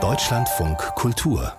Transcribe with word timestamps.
Deutschlandfunk 0.00 0.78
Kultur 0.94 1.52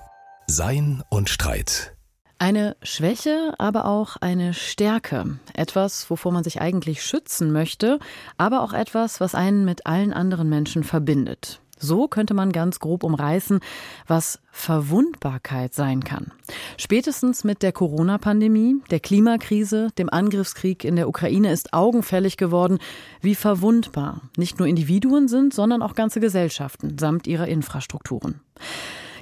Sein 0.48 1.04
und 1.10 1.28
Streit. 1.28 1.98
Eine 2.38 2.78
Schwäche, 2.82 3.54
aber 3.58 3.84
auch 3.84 4.16
eine 4.22 4.54
Stärke. 4.54 5.38
Etwas, 5.54 6.10
wovor 6.10 6.32
man 6.32 6.46
sich 6.46 6.62
eigentlich 6.62 7.04
schützen 7.04 7.52
möchte, 7.52 8.00
aber 8.38 8.64
auch 8.64 8.71
etwas, 8.71 9.20
was 9.20 9.36
einen 9.36 9.66
mit 9.66 9.86
allen 9.86 10.14
anderen 10.14 10.48
Menschen 10.48 10.86
verbindet. 10.86 11.60
So 11.80 12.07
könnte 12.07 12.34
man 12.34 12.52
ganz 12.52 12.80
grob 12.80 13.04
umreißen, 13.04 13.59
was 14.05 14.39
Verwundbarkeit 14.52 15.73
sein 15.73 16.04
kann. 16.04 16.32
Spätestens 16.77 17.44
mit 17.44 17.63
der 17.63 17.71
Corona-Pandemie, 17.71 18.75
der 18.91 19.00
Klimakrise, 19.00 19.88
dem 19.98 20.09
Angriffskrieg 20.09 20.84
in 20.84 20.98
der 20.98 21.07
Ukraine 21.07 21.52
ist 21.52 21.73
augenfällig 21.73 22.38
geworden, 22.38 22.80
wie 23.21 23.36
verwundbar 23.36 24.21
nicht 24.38 24.59
nur 24.59 24.68
Individuen 24.68 25.27
sind, 25.27 25.54
sondern 25.54 25.81
auch 25.81 25.95
ganze 25.95 26.20
Gesellschaften 26.20 26.98
samt 27.00 27.26
ihrer 27.26 27.48
Infrastrukturen. 27.48 28.41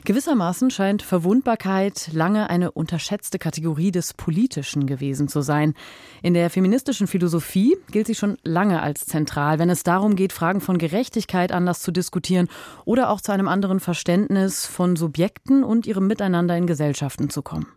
Gewissermaßen 0.05 0.71
scheint 0.71 1.01
Verwundbarkeit 1.01 2.09
lange 2.13 2.49
eine 2.49 2.71
unterschätzte 2.71 3.39
Kategorie 3.39 3.91
des 3.91 4.13
Politischen 4.13 4.85
gewesen 4.85 5.27
zu 5.27 5.41
sein. 5.41 5.73
In 6.21 6.33
der 6.33 6.49
feministischen 6.49 7.07
Philosophie 7.07 7.77
gilt 7.91 8.07
sie 8.07 8.15
schon 8.15 8.37
lange 8.43 8.81
als 8.81 9.05
zentral, 9.05 9.59
wenn 9.59 9.69
es 9.69 9.83
darum 9.83 10.15
geht, 10.15 10.33
Fragen 10.33 10.61
von 10.61 10.77
Gerechtigkeit 10.77 11.51
anders 11.51 11.81
zu 11.81 11.91
diskutieren 11.91 12.47
oder 12.85 13.09
auch 13.09 13.21
zu 13.21 13.31
einem 13.31 13.47
anderen 13.47 13.79
Verständnis 13.79 14.65
von 14.65 14.95
Subjekten 14.95 15.63
und 15.63 15.87
ihrem 15.87 16.07
Miteinander 16.07 16.55
in 16.55 16.67
Gesellschaften 16.67 17.29
zu 17.29 17.41
kommen. 17.41 17.67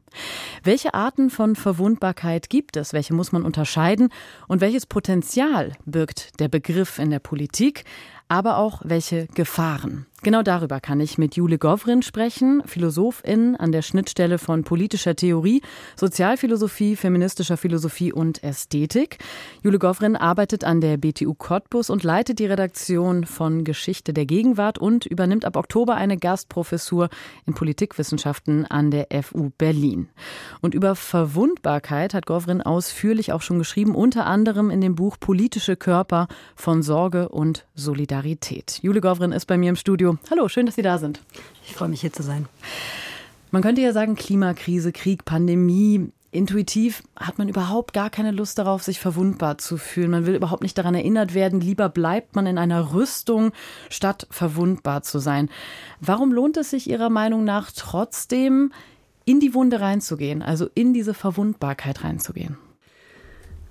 Welche 0.65 0.95
Arten 0.95 1.30
von 1.30 1.55
Verwundbarkeit 1.55 2.51
gibt 2.51 2.77
es? 2.77 2.93
Welche 2.93 3.15
muss 3.15 3.30
man 3.30 3.45
unterscheiden? 3.45 4.09
Und 4.48 4.60
welches 4.60 4.87
Potenzial 4.87 5.73
birgt 5.84 6.41
der 6.41 6.48
Begriff 6.48 6.98
in 6.98 7.10
der 7.10 7.21
Politik? 7.21 7.84
aber 8.30 8.59
auch 8.59 8.80
welche 8.84 9.27
Gefahren. 9.27 10.07
Genau 10.23 10.42
darüber 10.42 10.80
kann 10.80 11.01
ich 11.01 11.16
mit 11.16 11.37
Jule 11.37 11.56
Govrin 11.56 12.02
sprechen, 12.02 12.62
Philosophin 12.66 13.57
an 13.57 13.73
der 13.73 13.80
Schnittstelle 13.80 14.37
von 14.37 14.65
politischer 14.65 15.16
Theorie, 15.16 15.62
Sozialphilosophie, 15.96 16.95
feministischer 16.95 17.57
Philosophie 17.57 18.12
und 18.12 18.45
Ästhetik. 18.45 19.16
Jule 19.62 19.79
Govrin 19.79 20.16
arbeitet 20.16 20.62
an 20.62 20.82
der 20.82 20.99
BTU 20.99 21.32
Cottbus 21.32 21.88
und 21.88 22.02
leitet 22.02 22.38
die 22.38 22.45
Redaktion 22.45 23.24
von 23.24 23.65
Geschichte 23.65 24.12
der 24.12 24.27
Gegenwart 24.27 24.79
und 24.79 25.07
übernimmt 25.07 25.46
ab 25.46 25.57
Oktober 25.57 25.95
eine 25.95 26.18
Gastprofessur 26.18 27.09
in 27.46 27.55
Politikwissenschaften 27.55 28.66
an 28.66 28.90
der 28.90 29.07
FU 29.23 29.52
Berlin. 29.57 30.10
Und 30.60 30.74
über 30.74 30.96
Verwundbarkeit 30.96 32.12
hat 32.12 32.27
Govrin 32.27 32.60
ausführlich 32.60 33.32
auch 33.32 33.40
schon 33.40 33.59
geschrieben, 33.59 33.95
unter 33.95 34.27
anderem 34.27 34.68
in 34.68 34.82
dem 34.82 34.96
Buch 34.96 35.16
Politische 35.18 35.77
Körper 35.77 36.29
von 36.57 36.82
Sorge 36.82 37.30
und 37.30 37.65
Solidarität. 37.74 38.80
Jule 38.82 39.01
Govrin 39.01 39.32
ist 39.32 39.46
bei 39.46 39.57
mir 39.57 39.71
im 39.71 39.77
Studio. 39.77 40.09
Hallo, 40.30 40.48
schön, 40.48 40.66
dass 40.66 40.74
Sie 40.74 40.82
da 40.82 40.98
sind. 40.98 41.20
Ich 41.66 41.74
freue 41.74 41.88
mich, 41.88 42.00
hier 42.00 42.12
zu 42.12 42.22
sein. 42.22 42.46
Man 43.50 43.62
könnte 43.62 43.80
ja 43.80 43.92
sagen, 43.92 44.14
Klimakrise, 44.14 44.92
Krieg, 44.92 45.24
Pandemie. 45.24 46.10
Intuitiv 46.32 47.02
hat 47.16 47.38
man 47.38 47.48
überhaupt 47.48 47.92
gar 47.92 48.08
keine 48.08 48.30
Lust 48.30 48.58
darauf, 48.58 48.84
sich 48.84 49.00
verwundbar 49.00 49.58
zu 49.58 49.76
fühlen. 49.76 50.12
Man 50.12 50.26
will 50.26 50.36
überhaupt 50.36 50.62
nicht 50.62 50.78
daran 50.78 50.94
erinnert 50.94 51.34
werden. 51.34 51.60
Lieber 51.60 51.88
bleibt 51.88 52.36
man 52.36 52.46
in 52.46 52.56
einer 52.56 52.92
Rüstung, 52.94 53.50
statt 53.88 54.28
verwundbar 54.30 55.02
zu 55.02 55.18
sein. 55.18 55.50
Warum 56.00 56.32
lohnt 56.32 56.56
es 56.56 56.70
sich 56.70 56.88
Ihrer 56.88 57.10
Meinung 57.10 57.42
nach 57.42 57.72
trotzdem, 57.72 58.72
in 59.24 59.40
die 59.40 59.54
Wunde 59.54 59.80
reinzugehen, 59.80 60.42
also 60.42 60.68
in 60.74 60.94
diese 60.94 61.14
Verwundbarkeit 61.14 62.04
reinzugehen? 62.04 62.56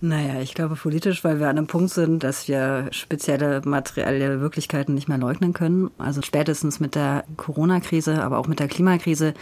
Naja, 0.01 0.39
ich 0.39 0.53
glaube 0.53 0.75
politisch, 0.75 1.25
weil 1.25 1.41
wir 1.41 1.49
an 1.49 1.57
einem 1.57 1.67
Punkt 1.67 1.91
sind, 1.91 2.23
dass 2.23 2.47
wir 2.47 2.87
spezielle 2.91 3.61
materielle 3.65 4.39
Wirklichkeiten 4.39 4.93
nicht 4.93 5.09
mehr 5.09 5.17
leugnen 5.17 5.51
können. 5.51 5.91
Also 5.97 6.21
spätestens 6.21 6.79
mit 6.79 6.95
der 6.95 7.25
Corona-Krise, 7.35 8.23
aber 8.23 8.37
auch 8.37 8.47
mit 8.47 8.61
der 8.61 8.69
Klimakrise 8.69 9.33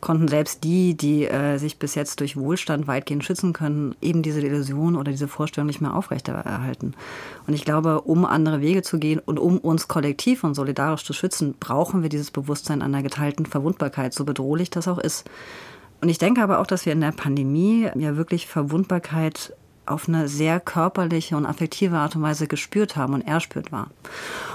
konnten 0.00 0.26
selbst 0.26 0.64
die, 0.64 0.96
die 0.96 1.26
äh, 1.26 1.58
sich 1.58 1.78
bis 1.78 1.94
jetzt 1.94 2.18
durch 2.18 2.36
Wohlstand 2.36 2.88
weitgehend 2.88 3.24
schützen 3.24 3.52
können, 3.52 3.94
eben 4.00 4.22
diese 4.22 4.40
Illusion 4.40 4.96
oder 4.96 5.12
diese 5.12 5.28
Vorstellung 5.28 5.68
nicht 5.68 5.80
mehr 5.80 5.94
aufrechterhalten. 5.94 6.94
Und 7.46 7.54
ich 7.54 7.64
glaube, 7.64 8.00
um 8.00 8.24
andere 8.24 8.60
Wege 8.60 8.82
zu 8.82 8.98
gehen 8.98 9.20
und 9.24 9.38
um 9.38 9.58
uns 9.58 9.86
kollektiv 9.86 10.42
und 10.42 10.54
solidarisch 10.54 11.04
zu 11.04 11.12
schützen, 11.12 11.54
brauchen 11.60 12.02
wir 12.02 12.08
dieses 12.08 12.32
Bewusstsein 12.32 12.82
einer 12.82 13.04
geteilten 13.04 13.46
Verwundbarkeit, 13.46 14.12
so 14.12 14.24
bedrohlich 14.24 14.70
das 14.70 14.88
auch 14.88 14.98
ist. 14.98 15.30
Und 16.00 16.08
ich 16.08 16.18
denke 16.18 16.42
aber 16.42 16.58
auch, 16.58 16.66
dass 16.66 16.84
wir 16.84 16.94
in 16.94 17.00
der 17.00 17.12
Pandemie 17.12 17.88
ja 17.94 18.16
wirklich 18.16 18.48
Verwundbarkeit 18.48 19.52
auf 19.86 20.08
eine 20.08 20.28
sehr 20.28 20.60
körperliche 20.60 21.36
und 21.36 21.46
affektive 21.46 21.96
Art 21.96 22.16
und 22.16 22.22
Weise 22.22 22.46
gespürt 22.46 22.96
haben 22.96 23.14
und 23.14 23.22
erspürt 23.22 23.72
war. 23.72 23.88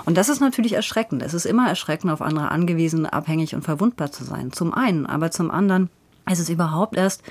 Und 0.05 0.17
das 0.17 0.29
ist 0.29 0.39
natürlich 0.39 0.73
erschreckend. 0.73 1.21
Es 1.21 1.33
ist 1.33 1.45
immer 1.45 1.67
erschreckend, 1.67 2.11
auf 2.11 2.21
andere 2.21 2.51
angewiesen, 2.51 3.05
abhängig 3.05 3.55
und 3.55 3.63
verwundbar 3.63 4.11
zu 4.11 4.23
sein. 4.23 4.51
Zum 4.51 4.73
einen, 4.73 5.05
aber 5.05 5.31
zum 5.31 5.51
anderen 5.51 5.89
es 6.27 6.39
ist 6.39 6.49
überhaupt 6.49 6.97
erst 6.97 7.21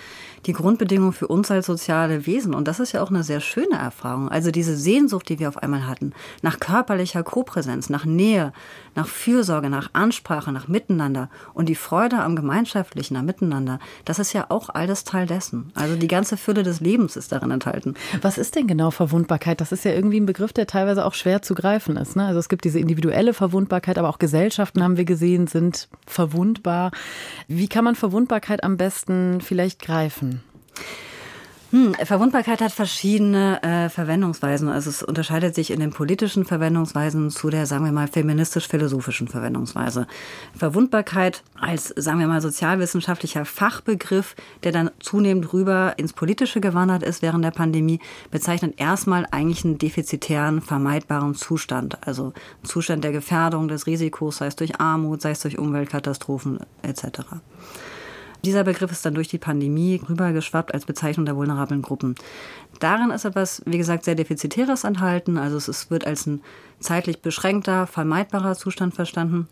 die 0.46 0.52
Grundbedingung 0.52 1.12
für 1.12 1.28
uns 1.28 1.50
als 1.50 1.66
soziale 1.66 2.26
Wesen. 2.26 2.54
Und 2.54 2.68
das 2.68 2.80
ist 2.80 2.92
ja 2.92 3.02
auch 3.02 3.10
eine 3.10 3.22
sehr 3.22 3.40
schöne 3.40 3.76
Erfahrung. 3.76 4.28
Also 4.28 4.50
diese 4.50 4.76
Sehnsucht, 4.76 5.28
die 5.28 5.38
wir 5.38 5.48
auf 5.48 5.58
einmal 5.58 5.86
hatten, 5.86 6.12
nach 6.42 6.60
körperlicher 6.60 7.22
Kopräsenz, 7.22 7.90
nach 7.90 8.04
Nähe, 8.04 8.52
nach 8.94 9.06
Fürsorge, 9.06 9.70
nach 9.70 9.90
Ansprache, 9.92 10.52
nach 10.52 10.68
Miteinander 10.68 11.28
und 11.52 11.68
die 11.68 11.74
Freude 11.74 12.18
am 12.18 12.36
Gemeinschaftlichen, 12.36 13.16
am 13.16 13.26
Miteinander, 13.26 13.78
das 14.04 14.18
ist 14.18 14.32
ja 14.32 14.46
auch 14.48 14.68
alles 14.70 15.04
Teil 15.04 15.26
dessen. 15.26 15.72
Also 15.74 15.96
die 15.96 16.08
ganze 16.08 16.36
Fülle 16.36 16.62
des 16.62 16.80
Lebens 16.80 17.16
ist 17.16 17.32
darin 17.32 17.50
enthalten. 17.50 17.94
Was 18.22 18.38
ist 18.38 18.54
denn 18.54 18.66
genau 18.66 18.90
Verwundbarkeit? 18.90 19.60
Das 19.60 19.72
ist 19.72 19.84
ja 19.84 19.92
irgendwie 19.92 20.20
ein 20.20 20.26
Begriff, 20.26 20.52
der 20.52 20.66
teilweise 20.66 21.04
auch 21.04 21.14
schwer 21.14 21.42
zu 21.42 21.54
greifen 21.54 21.96
ist. 21.96 22.16
Ne? 22.16 22.24
Also 22.24 22.38
es 22.38 22.48
gibt 22.48 22.64
diese 22.64 22.78
individuelle 22.78 23.34
Verwundbarkeit, 23.34 23.98
aber 23.98 24.08
auch 24.08 24.18
Gesellschaften 24.18 24.82
haben 24.82 24.96
wir 24.96 25.04
gesehen, 25.04 25.46
sind 25.46 25.88
verwundbar. 26.06 26.90
Wie 27.48 27.68
kann 27.68 27.84
man 27.84 27.96
Verwundbarkeit 27.96 28.62
am 28.62 28.76
besten 28.76 28.94
besten 28.94 29.40
vielleicht 29.40 29.80
greifen? 29.80 30.33
Hm, 31.74 31.92
Verwundbarkeit 31.94 32.60
hat 32.60 32.70
verschiedene 32.70 33.60
äh, 33.64 33.88
Verwendungsweisen. 33.88 34.68
Also 34.68 34.90
es 34.90 35.02
unterscheidet 35.02 35.56
sich 35.56 35.72
in 35.72 35.80
den 35.80 35.90
politischen 35.90 36.44
Verwendungsweisen 36.44 37.30
zu 37.30 37.50
der, 37.50 37.66
sagen 37.66 37.84
wir 37.84 37.90
mal, 37.90 38.06
feministisch-philosophischen 38.06 39.26
Verwendungsweise. 39.26 40.06
Verwundbarkeit 40.56 41.42
als, 41.58 41.88
sagen 41.88 42.20
wir 42.20 42.28
mal, 42.28 42.40
sozialwissenschaftlicher 42.40 43.44
Fachbegriff, 43.44 44.36
der 44.62 44.70
dann 44.70 44.92
zunehmend 45.00 45.52
rüber 45.52 45.94
ins 45.96 46.12
Politische 46.12 46.60
gewandert 46.60 47.02
ist 47.02 47.22
während 47.22 47.44
der 47.44 47.50
Pandemie, 47.50 47.98
bezeichnet 48.30 48.74
erstmal 48.76 49.26
eigentlich 49.32 49.64
einen 49.64 49.76
defizitären, 49.76 50.62
vermeidbaren 50.62 51.34
Zustand. 51.34 52.06
Also 52.06 52.26
einen 52.26 52.68
Zustand 52.68 53.02
der 53.02 53.10
Gefährdung, 53.10 53.66
des 53.66 53.88
Risikos, 53.88 54.36
sei 54.36 54.46
es 54.46 54.54
durch 54.54 54.80
Armut, 54.80 55.22
sei 55.22 55.32
es 55.32 55.40
durch 55.40 55.58
Umweltkatastrophen 55.58 56.60
etc. 56.82 57.22
Dieser 58.44 58.64
Begriff 58.64 58.92
ist 58.92 59.06
dann 59.06 59.14
durch 59.14 59.28
die 59.28 59.38
Pandemie 59.38 60.00
rübergeschwappt 60.06 60.74
als 60.74 60.84
Bezeichnung 60.84 61.24
der 61.24 61.36
vulnerablen 61.36 61.80
Gruppen. 61.80 62.14
Darin 62.78 63.10
ist 63.10 63.24
etwas, 63.24 63.62
wie 63.64 63.78
gesagt, 63.78 64.04
sehr 64.04 64.14
Defizitäres 64.14 64.84
enthalten. 64.84 65.38
Also 65.38 65.56
es 65.56 65.90
wird 65.90 66.06
als 66.06 66.26
ein 66.26 66.42
zeitlich 66.78 67.22
beschränkter, 67.22 67.86
vermeidbarer 67.86 68.54
Zustand 68.54 68.94
verstanden 68.94 69.48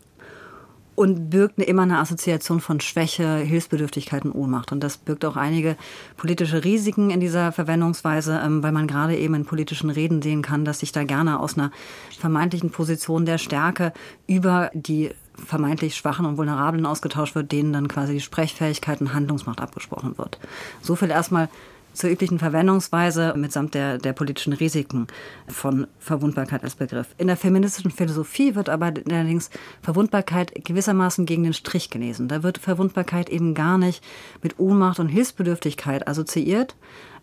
und 0.95 1.31
birgt 1.31 1.59
immer 1.59 1.81
eine 1.81 1.97
Assoziation 1.97 2.59
von 2.59 2.79
Schwäche, 2.79 3.37
Hilfsbedürftigkeit 3.37 4.25
und 4.25 4.33
Ohnmacht. 4.33 4.71
Und 4.71 4.81
das 4.81 4.97
birgt 4.97 5.25
auch 5.25 5.37
einige 5.37 5.75
politische 6.17 6.63
Risiken 6.63 7.09
in 7.09 7.19
dieser 7.19 7.51
Verwendungsweise, 7.51 8.39
ähm, 8.45 8.61
weil 8.61 8.71
man 8.71 8.85
gerade 8.85 9.17
eben 9.17 9.33
in 9.33 9.45
politischen 9.45 9.89
Reden 9.89 10.21
sehen 10.21 10.43
kann, 10.43 10.65
dass 10.65 10.79
sich 10.79 10.91
da 10.91 11.03
gerne 11.03 11.39
aus 11.39 11.57
einer 11.57 11.71
vermeintlichen 12.19 12.69
Position 12.69 13.25
der 13.25 13.39
Stärke 13.39 13.91
über 14.27 14.69
die 14.75 15.09
vermeintlich 15.35 15.95
Schwachen 15.95 16.25
und 16.25 16.37
Vulnerablen 16.37 16.85
ausgetauscht 16.85 17.35
wird, 17.35 17.51
denen 17.51 17.73
dann 17.73 17.87
quasi 17.87 18.13
die 18.13 18.21
Sprechfähigkeit 18.21 19.01
und 19.01 19.13
Handlungsmacht 19.13 19.61
abgesprochen 19.61 20.17
wird. 20.17 20.39
So 20.81 20.95
viel 20.95 21.09
erstmal 21.09 21.49
zur 21.93 22.09
üblichen 22.09 22.39
Verwendungsweise 22.39 23.33
mitsamt 23.37 23.75
der, 23.75 23.99
der 23.99 24.13
politischen 24.13 24.53
Risiken 24.53 25.07
von 25.47 25.87
Verwundbarkeit 25.99 26.63
als 26.63 26.75
Begriff. 26.75 27.13
In 27.17 27.27
der 27.27 27.37
feministischen 27.37 27.91
Philosophie 27.91 28.55
wird 28.55 28.67
aber 28.67 28.91
allerdings 29.09 29.49
Verwundbarkeit 29.81 30.65
gewissermaßen 30.65 31.25
gegen 31.25 31.43
den 31.43 31.53
Strich 31.53 31.89
gelesen. 31.89 32.27
Da 32.27 32.43
wird 32.43 32.57
Verwundbarkeit 32.57 33.29
eben 33.29 33.53
gar 33.53 33.77
nicht 33.77 34.03
mit 34.41 34.59
Ohnmacht 34.59 34.99
und 34.99 35.07
Hilfsbedürftigkeit 35.07 36.07
assoziiert, 36.07 36.75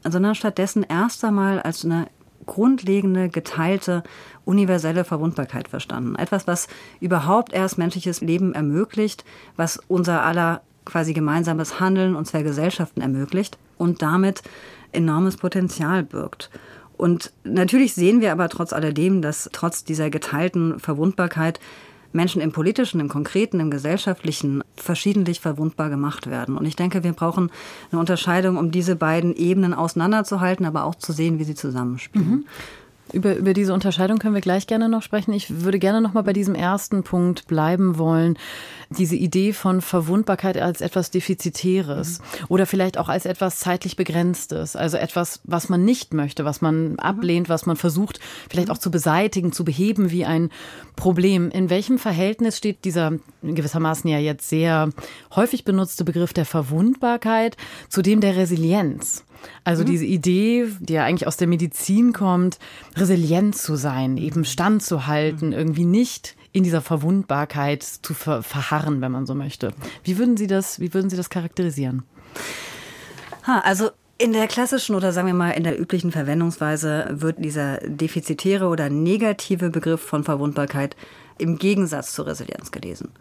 sondern 0.08 0.34
stattdessen 0.34 0.86
erst 0.88 1.24
einmal 1.24 1.60
als 1.60 1.84
eine 1.84 2.06
grundlegende, 2.46 3.28
geteilte, 3.28 4.02
universelle 4.44 5.04
Verwundbarkeit 5.04 5.68
verstanden. 5.68 6.16
Etwas, 6.16 6.46
was 6.46 6.68
überhaupt 7.00 7.52
erst 7.52 7.78
menschliches 7.78 8.20
Leben 8.20 8.54
ermöglicht, 8.54 9.24
was 9.56 9.78
unser 9.88 10.22
aller 10.22 10.62
quasi 10.84 11.12
gemeinsames 11.12 11.78
Handeln 11.80 12.16
und 12.16 12.26
zwei 12.26 12.42
Gesellschaften 12.42 13.00
ermöglicht 13.00 13.58
und 13.76 14.02
damit 14.02 14.42
enormes 14.92 15.36
Potenzial 15.36 16.02
birgt. 16.02 16.50
Und 16.96 17.32
natürlich 17.44 17.94
sehen 17.94 18.20
wir 18.20 18.32
aber 18.32 18.48
trotz 18.48 18.72
alledem, 18.72 19.22
dass 19.22 19.48
trotz 19.52 19.84
dieser 19.84 20.10
geteilten 20.10 20.78
Verwundbarkeit 20.78 21.58
Menschen 22.12 22.40
im 22.40 22.52
politischen, 22.52 23.00
im 23.00 23.08
konkreten, 23.08 23.60
im 23.60 23.70
gesellschaftlichen 23.70 24.62
verschiedentlich 24.76 25.40
verwundbar 25.40 25.90
gemacht 25.90 26.28
werden. 26.28 26.56
Und 26.56 26.66
ich 26.66 26.76
denke, 26.76 27.04
wir 27.04 27.12
brauchen 27.12 27.50
eine 27.90 28.00
Unterscheidung, 28.00 28.56
um 28.56 28.70
diese 28.70 28.96
beiden 28.96 29.34
Ebenen 29.36 29.74
auseinanderzuhalten, 29.74 30.66
aber 30.66 30.84
auch 30.84 30.94
zu 30.94 31.12
sehen, 31.12 31.38
wie 31.38 31.44
sie 31.44 31.54
zusammenspielen. 31.54 32.30
Mhm. 32.30 32.44
Über, 33.12 33.36
über 33.36 33.54
diese 33.54 33.74
Unterscheidung 33.74 34.18
können 34.18 34.34
wir 34.34 34.40
gleich 34.40 34.66
gerne 34.66 34.88
noch 34.88 35.02
sprechen. 35.02 35.32
Ich 35.32 35.62
würde 35.62 35.78
gerne 35.78 36.00
noch 36.00 36.12
mal 36.12 36.22
bei 36.22 36.32
diesem 36.32 36.54
ersten 36.54 37.02
Punkt 37.02 37.46
bleiben 37.46 37.98
wollen. 37.98 38.38
Diese 38.90 39.16
Idee 39.16 39.52
von 39.52 39.80
Verwundbarkeit 39.80 40.56
als 40.58 40.80
etwas 40.80 41.10
Defizitäres 41.10 42.18
mhm. 42.18 42.46
oder 42.48 42.66
vielleicht 42.66 42.98
auch 42.98 43.08
als 43.08 43.26
etwas 43.26 43.58
zeitlich 43.58 43.96
Begrenztes. 43.96 44.76
Also 44.76 44.96
etwas, 44.96 45.40
was 45.44 45.68
man 45.68 45.84
nicht 45.84 46.14
möchte, 46.14 46.44
was 46.44 46.60
man 46.60 46.98
ablehnt, 46.98 47.48
was 47.48 47.66
man 47.66 47.76
versucht 47.76 48.20
vielleicht 48.48 48.70
auch 48.70 48.78
zu 48.78 48.90
beseitigen, 48.90 49.52
zu 49.52 49.64
beheben 49.64 50.10
wie 50.10 50.24
ein 50.24 50.50
Problem. 50.96 51.50
In 51.50 51.70
welchem 51.70 51.98
Verhältnis 51.98 52.56
steht 52.56 52.84
dieser 52.84 53.12
gewissermaßen 53.42 54.10
ja 54.10 54.18
jetzt 54.18 54.48
sehr 54.48 54.90
häufig 55.34 55.64
benutzte 55.64 56.04
Begriff 56.04 56.32
der 56.32 56.44
Verwundbarkeit 56.44 57.56
zu 57.88 58.02
dem 58.02 58.20
der 58.20 58.36
Resilienz? 58.36 59.24
Also 59.64 59.82
mhm. 59.82 59.86
diese 59.86 60.04
Idee, 60.04 60.68
die 60.80 60.94
ja 60.94 61.04
eigentlich 61.04 61.26
aus 61.26 61.36
der 61.36 61.48
Medizin 61.48 62.12
kommt, 62.12 62.58
resilient 62.96 63.56
zu 63.56 63.76
sein, 63.76 64.16
eben 64.16 64.44
standzuhalten, 64.44 65.48
mhm. 65.48 65.54
irgendwie 65.54 65.84
nicht 65.84 66.36
in 66.52 66.64
dieser 66.64 66.80
Verwundbarkeit 66.80 67.82
zu 67.82 68.14
ver 68.14 68.42
verharren, 68.42 69.00
wenn 69.00 69.12
man 69.12 69.26
so 69.26 69.34
möchte. 69.34 69.72
Wie 70.02 70.18
würden 70.18 70.36
Sie 70.36 70.46
das, 70.46 70.80
wie 70.80 70.92
würden 70.92 71.10
Sie 71.10 71.16
das 71.16 71.30
charakterisieren? 71.30 72.02
Ha, 73.46 73.60
also 73.60 73.90
in 74.18 74.32
der 74.32 74.48
klassischen 74.48 74.94
oder 74.94 75.12
sagen 75.12 75.28
wir 75.28 75.34
mal 75.34 75.52
in 75.52 75.64
der 75.64 75.80
üblichen 75.80 76.12
Verwendungsweise 76.12 77.08
wird 77.10 77.42
dieser 77.42 77.78
defizitäre 77.78 78.66
oder 78.66 78.90
negative 78.90 79.70
Begriff 79.70 80.02
von 80.02 80.24
Verwundbarkeit 80.24 80.94
im 81.38 81.58
Gegensatz 81.58 82.12
zur 82.12 82.26
Resilienz 82.26 82.70
gelesen. 82.70 83.12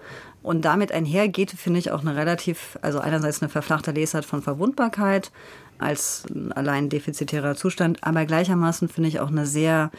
Und 0.41 0.65
damit 0.65 0.91
einhergeht, 0.91 1.51
finde 1.51 1.79
ich, 1.79 1.91
auch 1.91 2.01
eine 2.01 2.17
relativ, 2.17 2.77
also 2.81 2.99
einerseits 2.99 3.41
eine 3.41 3.47
verflachte 3.47 3.91
Lesart 3.91 4.25
von 4.25 4.41
Verwundbarkeit, 4.41 5.31
als 5.79 6.23
allein 6.55 6.89
defizitärer 6.89 7.55
Zustand, 7.55 8.03
aber 8.03 8.25
gleichermaßen 8.25 8.89
finde 8.89 9.09
ich 9.09 9.19
auch 9.19 9.29
eine 9.29 9.45
sehr 9.45 9.91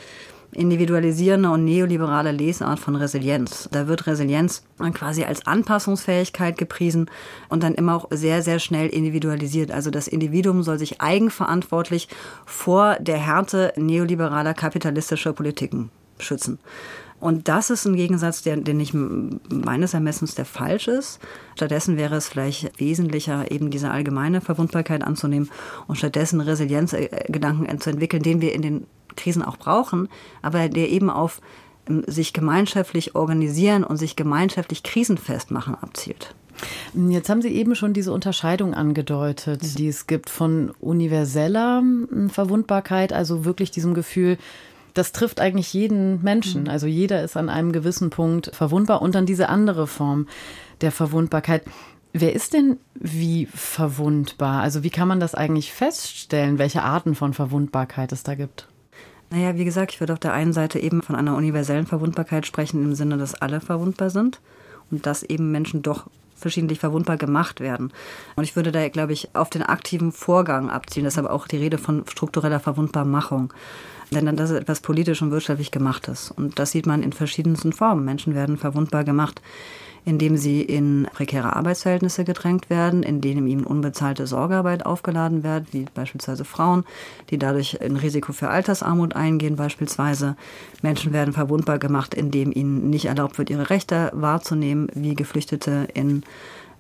individualisierende 0.53 1.51
und 1.51 1.65
neoliberale 1.65 2.33
Lesart 2.33 2.81
von 2.81 2.97
Resilienz. 2.97 3.69
Da 3.71 3.87
wird 3.87 4.07
Resilienz 4.07 4.65
quasi 4.95 5.25
als 5.25 5.47
Anpassungsfähigkeit 5.47 6.59
gepriesen 6.59 7.11
und 7.49 7.63
dann 7.63 7.75
immer 7.75 7.95
auch 7.95 8.09
sehr, 8.11 8.43
sehr 8.43 8.59
schnell 8.59 8.89
individualisiert. 8.89 9.71
Also 9.71 9.91
das 9.91 10.09
Individuum 10.09 10.63
soll 10.63 10.79
sich 10.79 11.01
eigenverantwortlich 11.01 12.09
vor 12.47 12.97
der 13.01 13.19
Härte 13.19 13.73
neoliberaler 13.77 14.55
kapitalistischer 14.55 15.33
Politiken 15.33 15.91
schützen. 16.19 16.59
Und 17.21 17.49
das 17.49 17.71
ist 17.71 17.85
ein 17.85 17.97
Gegensatz, 17.97 18.43
der, 18.43 18.57
den 18.57 18.81
ich 18.81 18.95
meines 18.95 19.95
Ermessens 19.95 20.35
der 20.35 20.47
falsch 20.47 20.89
ist. 20.89 21.21
Stattdessen 21.55 21.97
wäre 21.97 22.17
es 22.17 22.29
vielleicht 22.29 22.81
wesentlicher, 22.81 23.51
eben 23.51 23.71
diese 23.71 23.91
allgemeine 23.91 24.41
Verwundbarkeit 24.41 25.05
anzunehmen 25.05 25.51
und 25.87 25.97
stattdessen 25.97 26.41
Resilienzgedanken 26.41 27.81
zu 27.81 27.91
entwickeln, 27.91 28.23
den 28.23 28.41
wir 28.41 28.55
in 28.55 28.63
den 28.63 28.87
Krisen 29.17 29.43
auch 29.43 29.59
brauchen, 29.59 30.09
aber 30.41 30.69
der 30.69 30.89
eben 30.89 31.11
auf 31.11 31.41
ähm, 31.89 32.05
sich 32.07 32.33
gemeinschaftlich 32.33 33.15
organisieren 33.15 33.85
und 33.85 33.99
sich 33.99 34.17
gemeinschaftlich 34.17 34.83
krisenfest 34.83 35.51
machen 35.51 35.75
abzielt. 35.75 36.35
Jetzt 36.95 37.31
haben 37.31 37.41
Sie 37.41 37.49
eben 37.49 37.75
schon 37.75 37.95
diese 37.95 38.13
Unterscheidung 38.13 38.75
angedeutet, 38.75 39.79
die 39.79 39.89
es 39.89 40.07
gibt 40.07 40.29
von 40.29 40.73
universeller 40.81 41.83
Verwundbarkeit, 42.29 43.13
also 43.13 43.45
wirklich 43.45 43.71
diesem 43.71 43.95
Gefühl, 43.95 44.37
das 44.95 45.13
trifft 45.13 45.41
eigentlich 45.41 45.73
jeden 45.73 46.23
Menschen. 46.23 46.63
Mhm. 46.63 46.69
Also 46.69 46.87
jeder 46.87 47.23
ist 47.23 47.37
an 47.37 47.49
einem 47.49 47.73
gewissen 47.73 48.11
Punkt 48.11 48.51
verwundbar 48.55 49.03
und 49.03 49.15
dann 49.15 49.27
diese 49.27 49.49
andere 49.49 49.87
Form 49.87 50.27
der 50.81 50.93
Verwundbarkeit. 50.93 51.65
Wer 52.13 52.35
ist 52.35 52.55
denn 52.55 52.79
wie 52.95 53.47
verwundbar? 53.47 54.63
Also 54.63 54.83
wie 54.83 54.91
kann 54.91 55.09
man 55.09 55.21
das 55.21 55.35
eigentlich 55.35 55.73
feststellen, 55.73 56.59
welche 56.59 56.83
Arten 56.83 57.15
von 57.15 57.35
Verwundbarkeit 57.35 58.11
es 58.13 58.25
da 58.25 58.35
gibt? 58.35 58.67
Naja, 59.31 59.57
wie 59.57 59.65
gesagt, 59.65 59.93
ich 59.93 60.01
würde 60.01 60.15
auf 60.15 60.19
der 60.19 60.33
einen 60.33 60.53
Seite 60.53 60.81
eben 60.81 61.03
von 61.03 61.15
einer 61.15 61.37
universellen 61.37 61.87
Verwundbarkeit 61.87 62.47
sprechen, 62.47 62.83
im 62.83 62.95
Sinne, 62.97 63.17
dass 63.17 63.37
alle 63.37 63.61
verwundbar 63.61 64.11
sind 64.11 64.41
und 64.91 65.07
dass 65.07 65.23
eben 65.23 65.53
Menschen 65.53 65.83
doch 65.83 66.09
verschiedentlich 66.35 66.81
verwundbar 66.81 67.17
gemacht 67.17 67.61
werden. 67.61 67.93
Und 68.35 68.45
ich 68.45 68.57
würde 68.57 68.73
da, 68.73 68.89
glaube 68.89 69.13
ich, 69.13 69.35
auf 69.35 69.51
den 69.51 69.63
aktiven 69.63 70.11
Vorgang 70.11 70.71
abzielen. 70.71 71.05
Deshalb 71.05 71.29
auch 71.29 71.47
die 71.47 71.59
Rede 71.59 71.79
von 71.79 72.05
struktureller 72.09 72.59
Verwundbarmachung. 72.59 73.53
Denn 74.13 74.37
das 74.37 74.51
ist 74.51 74.59
etwas 74.59 74.81
politisch 74.81 75.23
und 75.23 75.31
wirtschaftlich 75.31 75.71
gemachtes. 75.71 76.31
Und 76.31 76.59
das 76.59 76.73
sieht 76.73 76.87
man 76.87 77.03
in 77.03 77.13
verschiedensten 77.13 77.73
Formen. 77.73 78.05
Menschen 78.05 78.35
werden 78.35 78.57
verwundbar 78.59 79.05
gemacht, 79.05 79.41
indem 80.05 80.37
sie 80.37 80.63
in 80.63 81.07
prekäre 81.13 81.55
Arbeitsverhältnisse 81.55 82.25
gedrängt 82.25 82.71
werden, 82.71 83.03
in 83.03 83.21
denen 83.21 83.47
ihnen 83.47 83.65
unbezahlte 83.65 84.27
Sorgearbeit 84.27 84.87
aufgeladen 84.87 85.45
wird, 85.45 85.73
wie 85.73 85.87
beispielsweise 85.95 86.45
Frauen, 86.45 86.85
die 87.31 87.39
dadurch 87.39 87.81
ein 87.81 87.97
Risiko 87.97 88.33
für 88.33 88.49
Altersarmut 88.49 89.15
eingehen 89.15 89.57
beispielsweise. 89.57 90.37
Menschen 90.83 91.13
werden 91.13 91.35
verwundbar 91.35 91.79
gemacht, 91.79 92.15
indem 92.15 92.51
ihnen 92.53 92.91
nicht 92.91 93.05
erlaubt 93.05 93.39
wird, 93.39 93.51
ihre 93.51 93.71
Rechte 93.71 94.11
wahrzunehmen, 94.15 94.89
wie 94.95 95.15
Geflüchtete 95.15 95.89
in 95.95 96.25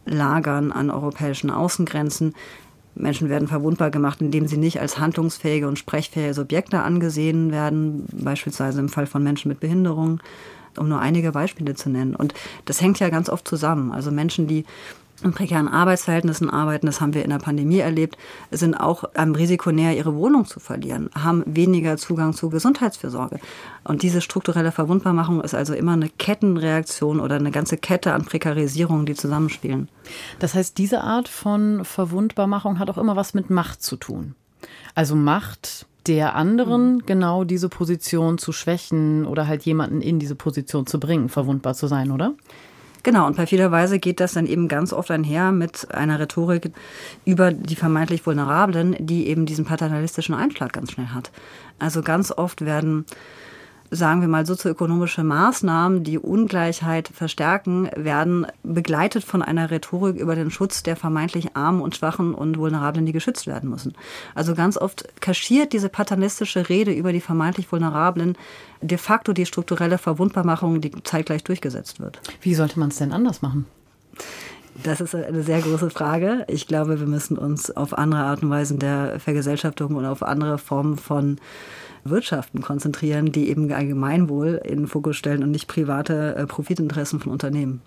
Lagern 0.06 0.72
an 0.72 0.90
europäischen 0.90 1.50
Außengrenzen. 1.50 2.34
Menschen 2.94 3.28
werden 3.28 3.48
verwundbar 3.48 3.90
gemacht, 3.90 4.20
indem 4.20 4.46
sie 4.46 4.56
nicht 4.56 4.80
als 4.80 4.98
handlungsfähige 4.98 5.68
und 5.68 5.78
sprechfähige 5.78 6.34
Subjekte 6.34 6.80
angesehen 6.80 7.52
werden, 7.52 8.06
beispielsweise 8.12 8.80
im 8.80 8.88
Fall 8.88 9.06
von 9.06 9.22
Menschen 9.22 9.48
mit 9.48 9.60
Behinderung, 9.60 10.20
um 10.76 10.88
nur 10.88 11.00
einige 11.00 11.32
Beispiele 11.32 11.74
zu 11.74 11.90
nennen. 11.90 12.14
Und 12.14 12.34
das 12.64 12.80
hängt 12.80 13.00
ja 13.00 13.08
ganz 13.08 13.28
oft 13.28 13.46
zusammen. 13.46 13.92
Also 13.92 14.10
Menschen, 14.10 14.46
die 14.46 14.64
in 15.22 15.32
prekären 15.32 15.68
Arbeitsverhältnissen 15.68 16.50
arbeiten, 16.50 16.86
das 16.86 17.00
haben 17.00 17.14
wir 17.14 17.24
in 17.24 17.30
der 17.30 17.38
Pandemie 17.38 17.78
erlebt, 17.78 18.16
sind 18.50 18.74
auch 18.74 19.04
am 19.14 19.34
Risiko 19.34 19.72
näher, 19.72 19.96
ihre 19.96 20.14
Wohnung 20.14 20.44
zu 20.46 20.60
verlieren, 20.60 21.10
haben 21.14 21.42
weniger 21.46 21.96
Zugang 21.96 22.32
zu 22.32 22.50
Gesundheitsfürsorge. 22.50 23.40
Und 23.84 24.02
diese 24.02 24.20
strukturelle 24.20 24.72
Verwundbarmachung 24.72 25.40
ist 25.40 25.54
also 25.54 25.74
immer 25.74 25.92
eine 25.92 26.08
Kettenreaktion 26.08 27.20
oder 27.20 27.36
eine 27.36 27.50
ganze 27.50 27.76
Kette 27.76 28.12
an 28.12 28.24
Prekarisierungen, 28.24 29.06
die 29.06 29.14
zusammenspielen. 29.14 29.88
Das 30.38 30.54
heißt, 30.54 30.78
diese 30.78 31.02
Art 31.02 31.28
von 31.28 31.84
Verwundbarmachung 31.84 32.78
hat 32.78 32.90
auch 32.90 32.98
immer 32.98 33.16
was 33.16 33.34
mit 33.34 33.50
Macht 33.50 33.82
zu 33.82 33.96
tun. 33.96 34.34
Also 34.94 35.14
Macht 35.16 35.86
der 36.06 36.34
anderen 36.34 36.94
mhm. 36.94 37.06
genau 37.06 37.44
diese 37.44 37.68
Position 37.68 38.38
zu 38.38 38.52
schwächen 38.52 39.26
oder 39.26 39.46
halt 39.46 39.62
jemanden 39.62 40.00
in 40.00 40.18
diese 40.18 40.34
Position 40.34 40.86
zu 40.86 40.98
bringen, 40.98 41.28
verwundbar 41.28 41.74
zu 41.74 41.86
sein, 41.86 42.10
oder? 42.10 42.34
Genau, 43.02 43.26
und 43.26 43.36
perfiderweise 43.36 43.98
geht 43.98 44.20
das 44.20 44.34
dann 44.34 44.46
eben 44.46 44.68
ganz 44.68 44.92
oft 44.92 45.10
einher 45.10 45.52
mit 45.52 45.92
einer 45.94 46.18
Rhetorik 46.20 46.70
über 47.24 47.52
die 47.52 47.76
vermeintlich 47.76 48.26
Vulnerablen, 48.26 48.94
die 48.98 49.28
eben 49.28 49.46
diesen 49.46 49.64
paternalistischen 49.64 50.34
Einschlag 50.34 50.72
ganz 50.72 50.92
schnell 50.92 51.08
hat. 51.08 51.30
Also 51.78 52.02
ganz 52.02 52.30
oft 52.30 52.64
werden 52.64 53.06
sagen 53.90 54.20
wir 54.20 54.28
mal, 54.28 54.46
sozioökonomische 54.46 55.24
Maßnahmen, 55.24 56.04
die 56.04 56.18
Ungleichheit 56.18 57.08
verstärken, 57.08 57.90
werden 57.96 58.46
begleitet 58.62 59.24
von 59.24 59.42
einer 59.42 59.70
Rhetorik 59.70 60.16
über 60.16 60.34
den 60.34 60.50
Schutz 60.50 60.82
der 60.82 60.96
vermeintlich 60.96 61.56
Armen 61.56 61.80
und 61.80 61.96
Schwachen 61.96 62.34
und 62.34 62.56
Vulnerablen, 62.56 63.04
die 63.04 63.12
geschützt 63.12 63.46
werden 63.46 63.68
müssen. 63.68 63.94
Also 64.34 64.54
ganz 64.54 64.76
oft 64.76 65.08
kaschiert 65.20 65.72
diese 65.72 65.88
paternalistische 65.88 66.68
Rede 66.68 66.92
über 66.92 67.12
die 67.12 67.20
vermeintlich 67.20 67.70
Vulnerablen 67.70 68.36
de 68.80 68.96
facto 68.96 69.32
die 69.32 69.46
strukturelle 69.46 69.98
Verwundbarmachung, 69.98 70.80
die 70.80 70.92
zeitgleich 71.02 71.44
durchgesetzt 71.44 72.00
wird. 72.00 72.20
Wie 72.40 72.54
sollte 72.54 72.78
man 72.78 72.90
es 72.90 72.96
denn 72.96 73.12
anders 73.12 73.42
machen? 73.42 73.66
Das 74.82 75.00
ist 75.00 75.14
eine 75.14 75.42
sehr 75.42 75.60
große 75.60 75.90
Frage. 75.90 76.44
Ich 76.48 76.66
glaube, 76.66 77.00
wir 77.00 77.06
müssen 77.06 77.36
uns 77.36 77.70
auf 77.76 77.96
andere 77.98 78.22
Art 78.22 78.42
und 78.42 78.50
Weisen 78.50 78.78
der 78.78 79.18
Vergesellschaftung 79.18 79.96
und 79.96 80.06
auf 80.06 80.22
andere 80.22 80.58
Formen 80.58 80.96
von 80.96 81.38
Wirtschaften 82.04 82.62
konzentrieren, 82.62 83.32
die 83.32 83.48
eben 83.48 83.70
Allgemeinwohl 83.72 84.60
in 84.64 84.78
den 84.78 84.86
Fokus 84.86 85.16
stellen 85.16 85.42
und 85.42 85.50
nicht 85.50 85.68
private 85.68 86.34
äh, 86.36 86.46
Profitinteressen 86.46 87.20
von 87.20 87.32
Unternehmen. 87.32 87.82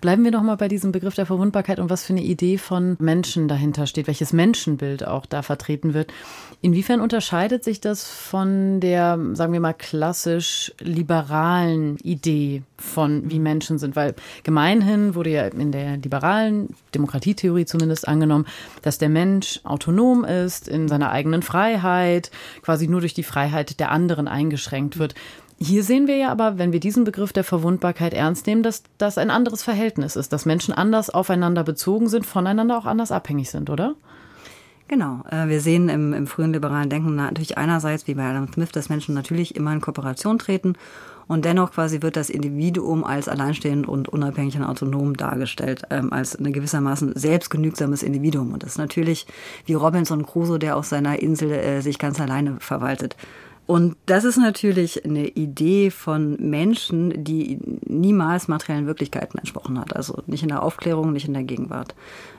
Bleiben 0.00 0.24
wir 0.24 0.30
noch 0.30 0.42
mal 0.42 0.56
bei 0.56 0.68
diesem 0.68 0.92
Begriff 0.92 1.14
der 1.14 1.26
Verwundbarkeit 1.26 1.78
und 1.78 1.90
was 1.90 2.04
für 2.04 2.12
eine 2.12 2.22
Idee 2.22 2.58
von 2.58 2.96
Menschen 2.98 3.48
dahinter 3.48 3.86
steht, 3.86 4.06
welches 4.06 4.32
Menschenbild 4.32 5.06
auch 5.06 5.26
da 5.26 5.42
vertreten 5.42 5.94
wird. 5.94 6.12
Inwiefern 6.60 7.00
unterscheidet 7.00 7.64
sich 7.64 7.80
das 7.80 8.08
von 8.08 8.80
der, 8.80 9.18
sagen 9.34 9.52
wir 9.52 9.60
mal, 9.60 9.74
klassisch 9.74 10.72
liberalen 10.80 11.96
Idee 11.98 12.62
von 12.78 13.30
wie 13.30 13.38
Menschen 13.38 13.78
sind? 13.78 13.96
Weil 13.96 14.14
gemeinhin 14.44 15.14
wurde 15.14 15.30
ja 15.30 15.46
in 15.46 15.72
der 15.72 15.96
liberalen 15.96 16.74
Demokratietheorie 16.94 17.66
zumindest 17.66 18.06
angenommen, 18.06 18.46
dass 18.82 18.98
der 18.98 19.08
Mensch 19.08 19.60
autonom 19.64 20.24
ist 20.24 20.68
in 20.68 20.88
seiner 20.88 21.10
eigenen 21.10 21.42
Freiheit, 21.42 22.30
quasi 22.62 22.88
nur 22.88 23.00
durch 23.00 23.14
die 23.14 23.22
Freiheit 23.22 23.80
der 23.80 23.90
anderen 23.90 24.28
eingeschränkt 24.28 24.98
wird. 24.98 25.14
Hier 25.60 25.82
sehen 25.82 26.06
wir 26.06 26.16
ja 26.16 26.30
aber, 26.30 26.56
wenn 26.56 26.72
wir 26.72 26.78
diesen 26.78 27.02
Begriff 27.02 27.32
der 27.32 27.42
Verwundbarkeit 27.42 28.14
ernst 28.14 28.46
nehmen, 28.46 28.62
dass 28.62 28.84
das 28.96 29.18
ein 29.18 29.30
anderes 29.30 29.64
Verhältnis 29.64 30.14
ist, 30.14 30.32
dass 30.32 30.46
Menschen 30.46 30.72
anders 30.72 31.10
aufeinander 31.10 31.64
bezogen 31.64 32.08
sind, 32.08 32.24
voneinander 32.24 32.78
auch 32.78 32.86
anders 32.86 33.10
abhängig 33.10 33.50
sind, 33.50 33.68
oder? 33.68 33.96
Genau. 34.86 35.22
Äh, 35.30 35.48
wir 35.48 35.60
sehen 35.60 35.88
im, 35.88 36.12
im 36.14 36.26
frühen 36.28 36.52
liberalen 36.52 36.88
Denken 36.88 37.16
natürlich 37.16 37.58
einerseits, 37.58 38.06
wie 38.06 38.14
bei 38.14 38.24
Adam 38.24 38.50
Smith, 38.52 38.70
dass 38.70 38.88
Menschen 38.88 39.14
natürlich 39.14 39.56
immer 39.56 39.72
in 39.72 39.80
Kooperation 39.80 40.38
treten 40.38 40.74
und 41.28 41.44
dennoch 41.44 41.72
quasi 41.72 42.02
wird 42.02 42.16
das 42.16 42.30
Individuum 42.30 43.04
als 43.04 43.28
alleinstehend 43.28 43.86
und 43.86 44.08
unabhängig 44.08 44.56
und 44.56 44.64
autonom 44.64 45.16
dargestellt, 45.16 45.82
ähm, 45.90 46.12
als 46.12 46.34
eine 46.36 46.50
gewissermaßen 46.50 47.12
selbstgenügsames 47.14 48.02
Individuum. 48.02 48.52
Und 48.52 48.62
das 48.62 48.70
ist 48.70 48.78
natürlich 48.78 49.26
wie 49.66 49.74
Robinson 49.74 50.26
Crusoe, 50.26 50.58
der 50.58 50.76
auf 50.76 50.86
seiner 50.86 51.20
Insel 51.20 51.52
äh, 51.52 51.82
sich 51.82 51.98
ganz 51.98 52.20
alleine 52.20 52.56
verwaltet. 52.60 53.16
Und 53.68 53.96
das 54.06 54.24
ist 54.24 54.38
natürlich 54.38 55.04
eine 55.04 55.28
Idee 55.28 55.90
von 55.90 56.38
Menschen, 56.40 57.22
die 57.22 57.58
niemals 57.84 58.48
materiellen 58.48 58.86
Wirklichkeiten 58.86 59.36
entsprochen 59.36 59.78
hat. 59.78 59.94
Also 59.94 60.22
nicht 60.26 60.42
in 60.42 60.48
der 60.48 60.62
Aufklärung, 60.62 61.12
nicht 61.12 61.28
in 61.28 61.34
der 61.34 61.42
Gegenwart. 61.42 61.94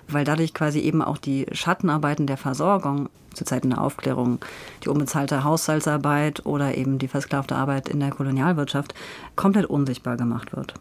Weil 0.07 0.25
dadurch 0.25 0.55
quasi 0.55 0.79
eben 0.79 1.03
auch 1.03 1.19
die 1.19 1.45
Schattenarbeiten 1.51 2.25
der 2.25 2.37
Versorgung 2.37 3.09
zu 3.35 3.45
Zeiten 3.45 3.69
der 3.69 3.81
Aufklärung, 3.81 4.39
die 4.83 4.89
unbezahlte 4.89 5.43
Haushaltsarbeit 5.43 6.47
oder 6.47 6.75
eben 6.75 6.97
die 6.97 7.07
versklavte 7.07 7.55
Arbeit 7.55 7.89
in 7.89 7.99
der 7.99 8.09
Kolonialwirtschaft 8.09 8.95
komplett 9.35 9.67
unsichtbar 9.67 10.17
gemacht 10.17 10.55
wird. 10.55 10.73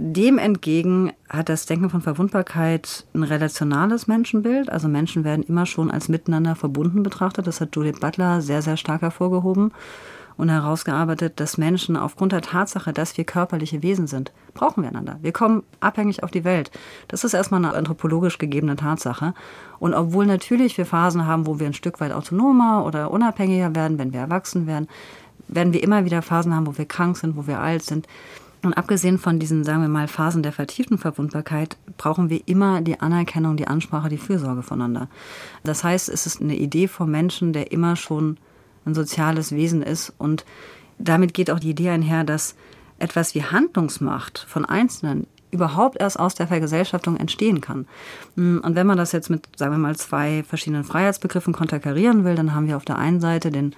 Dem 0.00 0.38
entgegen 0.38 1.10
hat 1.28 1.48
das 1.48 1.66
Denken 1.66 1.90
von 1.90 2.02
Verwundbarkeit 2.02 3.04
ein 3.14 3.24
relationales 3.24 4.06
Menschenbild. 4.06 4.70
Also 4.70 4.86
Menschen 4.86 5.24
werden 5.24 5.42
immer 5.42 5.66
schon 5.66 5.90
als 5.90 6.08
miteinander 6.08 6.54
verbunden 6.54 7.02
betrachtet. 7.02 7.48
Das 7.48 7.60
hat 7.60 7.74
Judith 7.74 7.98
Butler 7.98 8.40
sehr, 8.40 8.62
sehr 8.62 8.76
stark 8.76 9.02
hervorgehoben 9.02 9.72
und 10.36 10.50
herausgearbeitet, 10.50 11.40
dass 11.40 11.58
Menschen 11.58 11.96
aufgrund 11.96 12.30
der 12.30 12.42
Tatsache, 12.42 12.92
dass 12.92 13.18
wir 13.18 13.24
körperliche 13.24 13.82
Wesen 13.82 14.06
sind, 14.06 14.30
brauchen 14.54 14.84
wir 14.84 14.90
einander. 14.90 15.18
Wir 15.20 15.32
kommen 15.32 15.64
abhängig 15.80 16.22
auf 16.22 16.30
die 16.30 16.44
Welt. 16.44 16.70
Das 17.08 17.24
ist 17.24 17.34
erstmal 17.34 17.64
eine 17.64 17.74
anthropologisch 17.74 18.38
gegebene 18.38 18.76
Tatsache. 18.76 19.34
Und 19.80 19.94
obwohl 19.94 20.26
natürlich 20.26 20.78
wir 20.78 20.86
Phasen 20.86 21.26
haben, 21.26 21.44
wo 21.44 21.58
wir 21.58 21.66
ein 21.66 21.74
Stück 21.74 21.98
weit 21.98 22.12
autonomer 22.12 22.84
oder 22.86 23.10
unabhängiger 23.10 23.74
werden, 23.74 23.98
wenn 23.98 24.12
wir 24.12 24.20
erwachsen 24.20 24.68
werden, 24.68 24.86
werden 25.48 25.72
wir 25.72 25.82
immer 25.82 26.04
wieder 26.04 26.22
Phasen 26.22 26.54
haben, 26.54 26.68
wo 26.68 26.78
wir 26.78 26.86
krank 26.86 27.16
sind, 27.16 27.36
wo 27.36 27.48
wir 27.48 27.58
alt 27.58 27.82
sind. 27.82 28.06
Und 28.62 28.74
abgesehen 28.74 29.18
von 29.18 29.38
diesen, 29.38 29.62
sagen 29.62 29.82
wir 29.82 29.88
mal, 29.88 30.08
Phasen 30.08 30.42
der 30.42 30.52
vertieften 30.52 30.98
Verwundbarkeit, 30.98 31.76
brauchen 31.96 32.28
wir 32.28 32.40
immer 32.46 32.80
die 32.80 33.00
Anerkennung, 33.00 33.56
die 33.56 33.68
Ansprache, 33.68 34.08
die 34.08 34.18
Fürsorge 34.18 34.62
voneinander. 34.62 35.08
Das 35.62 35.84
heißt, 35.84 36.08
es 36.08 36.26
ist 36.26 36.40
eine 36.40 36.56
Idee 36.56 36.88
vom 36.88 37.10
Menschen, 37.10 37.52
der 37.52 37.70
immer 37.70 37.94
schon 37.94 38.36
ein 38.84 38.94
soziales 38.94 39.52
Wesen 39.52 39.82
ist. 39.82 40.12
Und 40.18 40.44
damit 40.98 41.34
geht 41.34 41.50
auch 41.50 41.60
die 41.60 41.70
Idee 41.70 41.90
einher, 41.90 42.24
dass 42.24 42.56
etwas 42.98 43.34
wie 43.34 43.44
Handlungsmacht 43.44 44.44
von 44.48 44.64
Einzelnen 44.64 45.28
überhaupt 45.50 46.00
erst 46.00 46.18
aus 46.18 46.34
der 46.34 46.48
Vergesellschaftung 46.48 47.16
entstehen 47.16 47.60
kann. 47.60 47.86
Und 48.36 48.74
wenn 48.74 48.86
man 48.86 48.98
das 48.98 49.12
jetzt 49.12 49.30
mit, 49.30 49.48
sagen 49.56 49.72
wir 49.72 49.78
mal, 49.78 49.96
zwei 49.96 50.42
verschiedenen 50.42 50.84
Freiheitsbegriffen 50.84 51.54
konterkarieren 51.54 52.24
will, 52.24 52.34
dann 52.34 52.54
haben 52.54 52.66
wir 52.66 52.76
auf 52.76 52.84
der 52.84 52.98
einen 52.98 53.20
Seite 53.20 53.50
den 53.50 53.74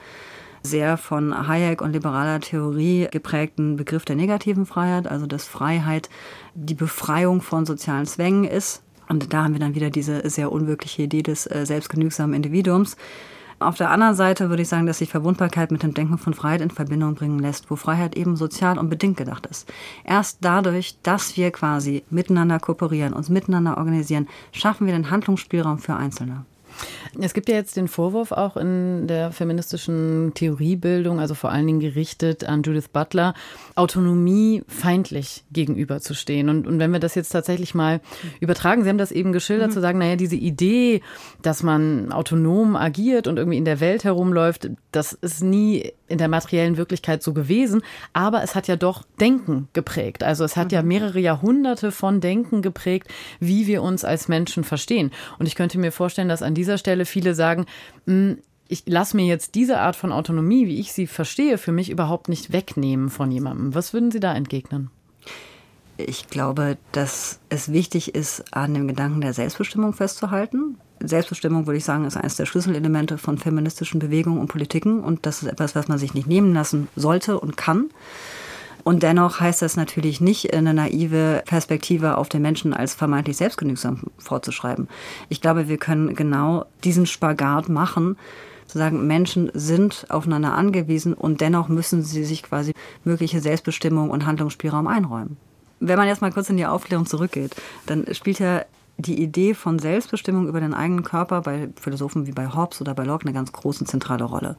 sehr 0.63 0.97
von 0.97 1.49
Hayek 1.49 1.81
und 1.83 1.93
liberaler 1.93 2.41
Theorie 2.41 3.09
geprägten 3.11 3.77
Begriff 3.77 4.05
der 4.05 4.17
negativen 4.17 4.67
Freiheit, 4.67 5.07
also 5.07 5.27
dass 5.27 5.47
Freiheit 5.47 6.09
die 6.55 6.75
Befreiung 6.75 7.41
von 7.41 7.67
sozialen 7.67 8.07
Zwängen 8.07 8.45
ist. 8.45 8.83
Und 9.09 9.33
da 9.33 9.45
haben 9.45 9.55
wir 9.55 9.61
dann 9.61 9.75
wieder 9.75 9.91
diese 9.91 10.29
sehr 10.29 10.53
unwirkliche 10.53 11.03
Idee 11.03 11.23
des 11.23 11.47
äh, 11.47 11.67
selbstgenügsamen 11.67 12.35
Individuums. 12.35 12.97
Auf 13.59 13.77
der 13.77 13.91
anderen 13.91 14.15
Seite 14.15 14.49
würde 14.49 14.63
ich 14.63 14.69
sagen, 14.69 14.87
dass 14.87 14.99
sich 14.99 15.11
Verwundbarkeit 15.11 15.71
mit 15.71 15.83
dem 15.83 15.93
Denken 15.93 16.17
von 16.17 16.33
Freiheit 16.33 16.63
in 16.63 16.71
Verbindung 16.71 17.15
bringen 17.15 17.39
lässt, 17.39 17.71
wo 17.71 17.77
Freiheit 17.77 18.17
eben 18.17 18.35
sozial 18.35 18.79
und 18.79 18.89
bedingt 18.89 19.19
gedacht 19.19 19.45
ist. 19.47 19.71
Erst 20.03 20.39
dadurch, 20.41 20.97
dass 21.03 21.37
wir 21.37 21.51
quasi 21.51 22.03
miteinander 22.09 22.59
kooperieren, 22.59 23.13
uns 23.13 23.29
miteinander 23.29 23.77
organisieren, 23.77 24.29
schaffen 24.53 24.87
wir 24.87 24.95
den 24.95 25.11
Handlungsspielraum 25.11 25.79
für 25.79 25.95
Einzelne. 25.95 26.47
Es 27.21 27.35
gibt 27.35 27.49
ja 27.49 27.57
jetzt 27.57 27.77
den 27.77 27.89
Vorwurf 27.89 28.33
auch 28.33 28.57
in 28.57 29.07
der 29.07 29.33
feministischen 29.33 30.33
Theoriebildung, 30.35 31.21
also 31.21 31.35
vor 31.35 31.51
allen 31.51 31.67
Dingen 31.67 31.81
gerichtet 31.81 32.45
an 32.45 32.63
Judith 32.63 32.89
Butler, 32.93 33.35
Autonomie 33.75 34.63
feindlich 34.69 35.45
gegenüberzustehen. 35.53 36.49
Und, 36.49 36.67
und 36.67 36.79
wenn 36.79 36.93
wir 36.93 37.01
das 37.01 37.15
jetzt 37.15 37.31
tatsächlich 37.31 37.75
mal 37.75 38.01
übertragen, 38.41 38.85
Sie 38.85 38.89
haben 38.89 38.99
das 38.99 39.13
eben 39.13 39.33
geschildert, 39.33 39.71
mhm. 39.71 39.75
zu 39.75 39.81
sagen, 39.81 39.99
naja, 39.99 40.17
diese 40.17 40.37
Idee, 40.37 41.03
dass 41.43 41.63
man 41.63 42.13
autonom 42.13 42.77
agiert 42.77 43.27
und 43.27 43.39
irgendwie 43.39 43.59
in 43.59 43.65
der 43.65 43.81
Welt 43.81 44.05
herumläuft, 44.05 44.71
das 44.93 45.13
ist 45.13 45.43
nie 45.43 45.93
in 46.11 46.19
der 46.19 46.29
materiellen 46.29 46.77
Wirklichkeit 46.77 47.23
so 47.23 47.33
gewesen, 47.33 47.83
aber 48.13 48.43
es 48.43 48.55
hat 48.55 48.69
ja 48.69 48.77
doch 48.77 49.05
Denken 49.21 49.69
geprägt. 49.73 50.23
Also 50.23 50.45
es 50.45 50.57
hat 50.57 50.67
mhm. 50.67 50.75
ja 50.75 50.83
mehrere 50.83 51.21
Jahrhunderte 51.21 51.93
von 51.93 52.21
Denken 52.21 52.63
geprägt, 52.63 53.09
wie 53.39 53.67
wir 53.67 53.83
uns 53.83 54.05
als 54.05 54.29
Menschen 54.29 54.65
verstehen. 54.65 55.11
Und 55.39 55.47
ich 55.47 55.55
könnte 55.55 55.79
mir 55.79 55.93
vorstellen, 55.93 56.29
dass 56.29 56.43
an 56.43 56.55
dieser 56.55 56.79
Stelle 56.79 57.05
viele 57.05 57.35
sagen, 57.35 57.67
hm, 58.07 58.39
ich 58.69 58.85
lasse 58.87 59.17
mir 59.17 59.27
jetzt 59.27 59.57
diese 59.57 59.81
Art 59.81 59.97
von 59.97 60.13
Autonomie, 60.13 60.69
wie 60.69 60.79
ich 60.79 60.93
sie 60.93 61.09
verstehe, 61.09 61.59
für 61.59 61.73
mich 61.73 61.91
überhaupt 61.91 62.29
nicht 62.29 62.53
wegnehmen 62.53 63.11
von 63.11 63.31
jemandem. 63.33 63.75
Was 63.75 63.93
würden 63.93 64.13
Sie 64.13 64.21
da 64.21 64.33
entgegnen? 64.33 64.91
Ich 65.97 66.29
glaube, 66.29 66.79
dass 66.93 67.41
es 67.49 67.73
wichtig 67.73 68.15
ist, 68.15 68.55
an 68.55 68.73
dem 68.75 68.87
Gedanken 68.87 69.21
der 69.21 69.35
Selbstbestimmung 69.35 69.93
festzuhalten. 69.93 70.79
Selbstbestimmung, 71.03 71.67
würde 71.67 71.79
ich 71.79 71.85
sagen, 71.85 72.05
ist 72.05 72.17
eines 72.17 72.37
der 72.37 72.47
Schlüsselelemente 72.47 73.19
von 73.19 73.39
feministischen 73.39 73.99
Bewegungen 74.01 74.39
und 74.39 74.49
Politiken. 74.49 75.01
Und 75.01 75.27
das 75.27 75.43
ist 75.43 75.49
etwas, 75.49 75.75
was 75.75 75.89
man 75.89 75.99
sich 75.99 76.15
nicht 76.15 76.27
nehmen 76.27 76.53
lassen 76.55 76.89
sollte 76.97 77.41
und 77.41 77.57
kann. 77.57 77.91
Und 78.83 79.03
dennoch 79.03 79.41
heißt 79.41 79.63
das 79.63 79.77
natürlich 79.77 80.21
nicht, 80.21 80.55
eine 80.55 80.75
naive 80.75 81.43
Perspektive 81.47 82.17
auf 82.17 82.29
den 82.29 82.43
Menschen 82.43 82.73
als 82.73 82.95
vermeintlich 82.95 83.37
selbstgenügsam 83.37 84.05
vorzuschreiben. 84.19 84.89
Ich 85.29 85.41
glaube, 85.41 85.69
wir 85.69 85.77
können 85.77 86.15
genau 86.15 86.65
diesen 86.83 87.07
Spagat 87.07 87.69
machen, 87.69 88.17
zu 88.67 88.79
sagen, 88.79 89.07
Menschen 89.07 89.51
sind 89.53 90.07
aufeinander 90.09 90.55
angewiesen 90.55 91.13
und 91.13 91.41
dennoch 91.41 91.69
müssen 91.69 92.03
sie 92.03 92.25
sich 92.25 92.43
quasi 92.43 92.73
mögliche 93.05 93.41
Selbstbestimmung 93.41 94.11
und 94.11 94.27
Handlungsspielraum 94.27 94.87
einräumen. 94.87 95.37
Wenn 95.81 95.99
man 95.99 96.09
jetzt 96.09 96.23
mal 96.23 96.33
kurz 96.33 96.51
in 96.51 96.57
die 96.57 96.67
Aufklärung 96.67 97.07
zurückgeht, 97.07 97.57
dann 97.87 98.07
spielt 98.15 98.39
ja 98.39 98.65
die 99.01 99.23
Idee 99.23 99.55
von 99.55 99.79
Selbstbestimmung 99.79 100.49
über 100.49 100.61
den 100.61 100.75
eigenen 100.75 101.05
Körper 101.05 101.41
bei 101.43 101.69
Philosophen 101.81 102.27
wie 102.27 102.33
bei 102.33 102.49
Hobbes 102.53 102.81
oder 102.81 102.95
bei 102.95 103.05
Locke 103.05 103.25
eine 103.25 103.35
ganz 103.35 103.53
große 103.53 103.85
zentrale 103.85 104.25
Rolle. 104.25 104.57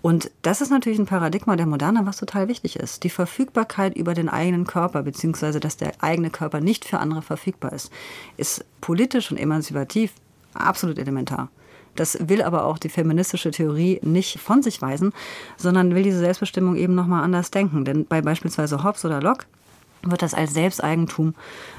Und 0.00 0.30
das 0.42 0.60
ist 0.60 0.70
natürlich 0.70 0.98
ein 0.98 1.06
Paradigma 1.06 1.56
der 1.56 1.66
Moderne, 1.66 2.06
was 2.06 2.18
total 2.18 2.48
wichtig 2.48 2.76
ist. 2.76 3.02
Die 3.02 3.10
Verfügbarkeit 3.10 3.96
über 3.96 4.14
den 4.14 4.28
eigenen 4.28 4.66
Körper, 4.66 5.02
beziehungsweise 5.02 5.58
dass 5.58 5.76
der 5.76 5.92
eigene 6.00 6.30
Körper 6.30 6.60
nicht 6.60 6.84
für 6.84 6.98
andere 6.98 7.22
verfügbar 7.22 7.72
ist, 7.72 7.90
ist 8.36 8.64
politisch 8.80 9.30
und 9.30 9.38
emanzipativ 9.38 10.12
absolut 10.54 10.98
elementar. 10.98 11.48
Das 11.96 12.28
will 12.28 12.42
aber 12.42 12.64
auch 12.64 12.78
die 12.78 12.90
feministische 12.90 13.50
Theorie 13.50 13.98
nicht 14.02 14.38
von 14.38 14.62
sich 14.62 14.80
weisen, 14.80 15.12
sondern 15.56 15.96
will 15.96 16.04
diese 16.04 16.20
Selbstbestimmung 16.20 16.76
eben 16.76 16.94
nochmal 16.94 17.24
anders 17.24 17.50
denken. 17.50 17.84
Denn 17.84 18.06
bei 18.06 18.22
beispielsweise 18.22 18.84
Hobbes 18.84 19.04
oder 19.04 19.20
Locke 19.20 19.46
wird 20.02 20.22
das 20.22 20.34
als 20.34 20.54
Selbsteigentum 20.54 21.34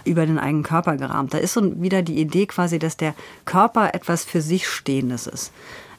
über 0.06 0.26
den 0.26 0.40
eigenen 0.40 0.64
Körper 0.64 0.98
gerahmt. 0.98 1.34
Da 1.34 1.38
ist 1.38 1.54
so 1.54 1.82
wieder 1.82 2.02
die 2.02 2.20
Idee 2.20 2.46
quasi, 2.46 2.80
dass 2.80 2.98
der 2.98 3.16
Körper 3.46 3.94
etwas 3.94 4.24
für 4.24 4.42
sich 4.42 4.68
Stehendes 4.68 5.28
ist. 5.28 5.52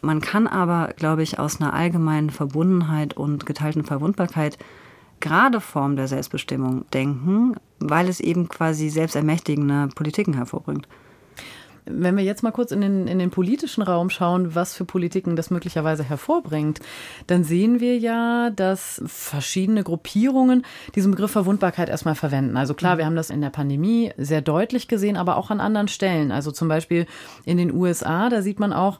Man 0.02 0.20
kann 0.20 0.46
aber, 0.46 0.94
glaube 0.96 1.22
ich, 1.22 1.38
aus 1.38 1.60
einer 1.60 1.74
allgemeinen 1.74 2.30
Verbundenheit 2.30 3.14
und 3.14 3.44
geteilten 3.44 3.84
Verwundbarkeit 3.84 4.58
gerade 5.20 5.60
Form 5.60 5.96
der 5.96 6.08
Selbstbestimmung 6.08 6.86
denken, 6.92 7.54
weil 7.78 8.08
es 8.08 8.20
eben 8.20 8.48
quasi 8.48 8.88
selbstermächtigende 8.88 9.88
Politiken 9.94 10.34
hervorbringt. 10.34 10.88
Wenn 11.86 12.16
wir 12.16 12.24
jetzt 12.24 12.42
mal 12.42 12.50
kurz 12.50 12.72
in 12.72 12.80
den, 12.80 13.06
in 13.06 13.18
den 13.18 13.30
politischen 13.30 13.82
Raum 13.82 14.10
schauen, 14.10 14.54
was 14.54 14.74
für 14.74 14.84
Politiken 14.84 15.36
das 15.36 15.50
möglicherweise 15.50 16.04
hervorbringt, 16.04 16.80
dann 17.26 17.44
sehen 17.44 17.80
wir 17.80 17.98
ja, 17.98 18.50
dass 18.50 19.02
verschiedene 19.06 19.82
Gruppierungen 19.82 20.64
diesen 20.94 21.10
Begriff 21.10 21.30
Verwundbarkeit 21.30 21.88
erstmal 21.88 22.14
verwenden. 22.14 22.56
Also 22.56 22.74
klar, 22.74 22.98
wir 22.98 23.06
haben 23.06 23.16
das 23.16 23.30
in 23.30 23.40
der 23.40 23.50
Pandemie 23.50 24.12
sehr 24.16 24.42
deutlich 24.42 24.88
gesehen, 24.88 25.16
aber 25.16 25.36
auch 25.36 25.50
an 25.50 25.60
anderen 25.60 25.88
Stellen. 25.88 26.32
Also 26.32 26.50
zum 26.50 26.68
Beispiel 26.68 27.06
in 27.44 27.56
den 27.56 27.72
USA, 27.72 28.28
da 28.28 28.42
sieht 28.42 28.60
man 28.60 28.72
auch, 28.72 28.98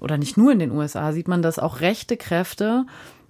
oder 0.00 0.18
nicht 0.18 0.36
nur 0.36 0.52
in 0.52 0.58
den 0.58 0.72
USA, 0.72 1.12
sieht 1.12 1.28
man, 1.28 1.42
dass 1.42 1.58
auch 1.58 1.80
rechte 1.80 2.16
Kräfte 2.16 2.86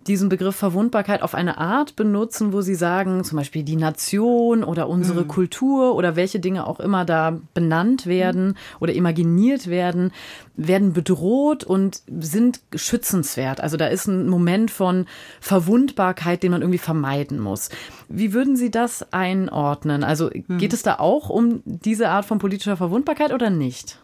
diesen 0.07 0.29
Begriff 0.29 0.57
Verwundbarkeit 0.57 1.23
auf 1.23 1.35
eine 1.35 1.59
Art 1.59 1.97
benutzen, 1.97 2.53
wo 2.53 2.61
sie 2.61 2.75
sagen, 2.75 3.25
zum 3.25 3.37
Beispiel 3.37 3.63
die 3.63 3.77
Nation 3.77 4.65
oder 4.65 4.89
unsere 4.89 5.23
mhm. 5.23 5.29
Kultur 5.29 5.95
oder 5.95 6.17
welche 6.17 6.41
Dinge 6.41 6.67
auch 6.67 6.81
immer 6.81 7.05
da 7.05 7.39
benannt 7.55 8.07
werden 8.07 8.49
mhm. 8.49 8.55
oder 8.81 8.93
imaginiert 8.93 9.69
werden, 9.69 10.13
werden 10.57 10.93
bedroht 10.93 11.65
und 11.65 12.03
sind 12.07 12.61
schützenswert. 12.75 13.61
Also 13.61 13.77
da 13.77 13.87
ist 13.87 14.07
ein 14.07 14.29
Moment 14.29 14.71
von 14.71 15.07
Verwundbarkeit, 15.41 16.43
den 16.43 16.53
man 16.53 16.63
irgendwie 16.63 16.79
vermeiden 16.79 17.39
muss. 17.39 17.71
Wie 18.09 18.33
würden 18.33 18.57
Sie 18.57 18.71
das 18.71 19.13
einordnen? 19.13 20.05
Also 20.05 20.31
mhm. 20.33 20.59
geht 20.59 20.73
es 20.73 20.83
da 20.83 20.97
auch 20.99 21.29
um 21.29 21.63
diese 21.65 22.09
Art 22.09 22.25
von 22.25 22.39
politischer 22.39 22.77
Verwundbarkeit 22.77 23.33
oder 23.33 23.51
nicht? 23.51 23.99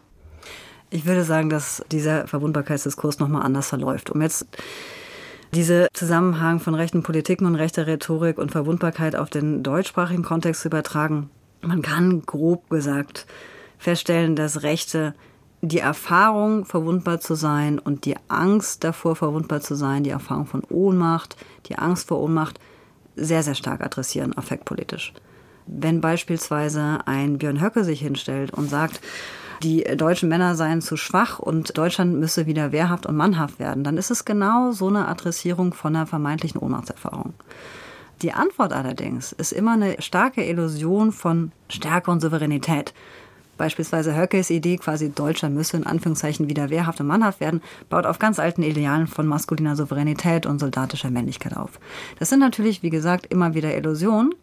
Ich 0.91 1.05
würde 1.05 1.23
sagen, 1.23 1.49
dass 1.49 1.83
dieser 1.91 2.27
Verwundbarkeitsdiskurs 2.27 3.19
nochmal 3.19 3.43
anders 3.43 3.69
verläuft. 3.69 4.09
Um 4.09 4.21
jetzt 4.21 4.47
diese 5.53 5.87
Zusammenhang 5.93 6.59
von 6.59 6.75
rechten 6.75 7.03
Politiken 7.03 7.45
und 7.45 7.55
rechter 7.55 7.87
Rhetorik 7.87 8.37
und 8.37 8.51
Verwundbarkeit 8.51 9.15
auf 9.15 9.29
den 9.29 9.63
deutschsprachigen 9.63 10.23
Kontext 10.23 10.61
zu 10.61 10.67
übertragen, 10.67 11.29
man 11.61 11.81
kann 11.81 12.21
grob 12.25 12.69
gesagt 12.69 13.25
feststellen, 13.77 14.35
dass 14.35 14.63
Rechte 14.63 15.13
die 15.61 15.79
Erfahrung, 15.79 16.65
verwundbar 16.65 17.19
zu 17.19 17.35
sein 17.35 17.79
und 17.79 18.05
die 18.05 18.15
Angst 18.29 18.83
davor, 18.83 19.15
verwundbar 19.15 19.59
zu 19.61 19.75
sein, 19.75 20.03
die 20.03 20.09
Erfahrung 20.09 20.45
von 20.45 20.63
Ohnmacht, 20.69 21.35
die 21.65 21.77
Angst 21.77 22.07
vor 22.07 22.21
Ohnmacht 22.21 22.59
sehr, 23.15 23.43
sehr 23.43 23.55
stark 23.55 23.81
adressieren, 23.81 24.37
affektpolitisch. 24.37 25.13
Wenn 25.67 25.99
beispielsweise 25.99 26.99
ein 27.05 27.37
Björn 27.37 27.61
Höcke 27.61 27.83
sich 27.83 27.99
hinstellt 27.99 28.53
und 28.53 28.69
sagt, 28.69 29.01
die 29.63 29.83
deutschen 29.83 30.29
Männer 30.29 30.55
seien 30.55 30.81
zu 30.81 30.97
schwach 30.97 31.39
und 31.39 31.77
Deutschland 31.77 32.19
müsse 32.19 32.45
wieder 32.45 32.71
wehrhaft 32.71 33.05
und 33.05 33.15
mannhaft 33.15 33.59
werden, 33.59 33.83
dann 33.83 33.97
ist 33.97 34.11
es 34.11 34.25
genau 34.25 34.71
so 34.71 34.87
eine 34.87 35.07
Adressierung 35.07 35.73
von 35.73 35.95
einer 35.95 36.07
vermeintlichen 36.07 36.61
Ohnmachtserfahrung. 36.61 37.33
Die 38.21 38.33
Antwort 38.33 38.73
allerdings 38.73 39.31
ist 39.31 39.53
immer 39.53 39.73
eine 39.73 40.01
starke 40.01 40.43
Illusion 40.43 41.11
von 41.11 41.51
Stärke 41.69 42.11
und 42.11 42.19
Souveränität. 42.21 42.93
Beispielsweise 43.57 44.15
Höckes 44.15 44.49
Idee, 44.49 44.77
quasi 44.77 45.09
Deutschland 45.09 45.55
müsse 45.55 45.77
in 45.77 45.85
Anführungszeichen 45.85 46.49
wieder 46.49 46.69
wehrhaft 46.69 47.01
und 47.01 47.07
mannhaft 47.07 47.41
werden, 47.41 47.61
baut 47.89 48.05
auf 48.05 48.19
ganz 48.19 48.39
alten 48.39 48.63
Idealen 48.63 49.07
von 49.07 49.27
maskuliner 49.27 49.75
Souveränität 49.75 50.45
und 50.45 50.59
soldatischer 50.59 51.11
Männlichkeit 51.11 51.55
auf. 51.55 51.79
Das 52.19 52.29
sind 52.29 52.39
natürlich, 52.39 52.83
wie 52.83 52.89
gesagt, 52.89 53.25
immer 53.25 53.53
wieder 53.53 53.75
Illusionen, 53.75 54.33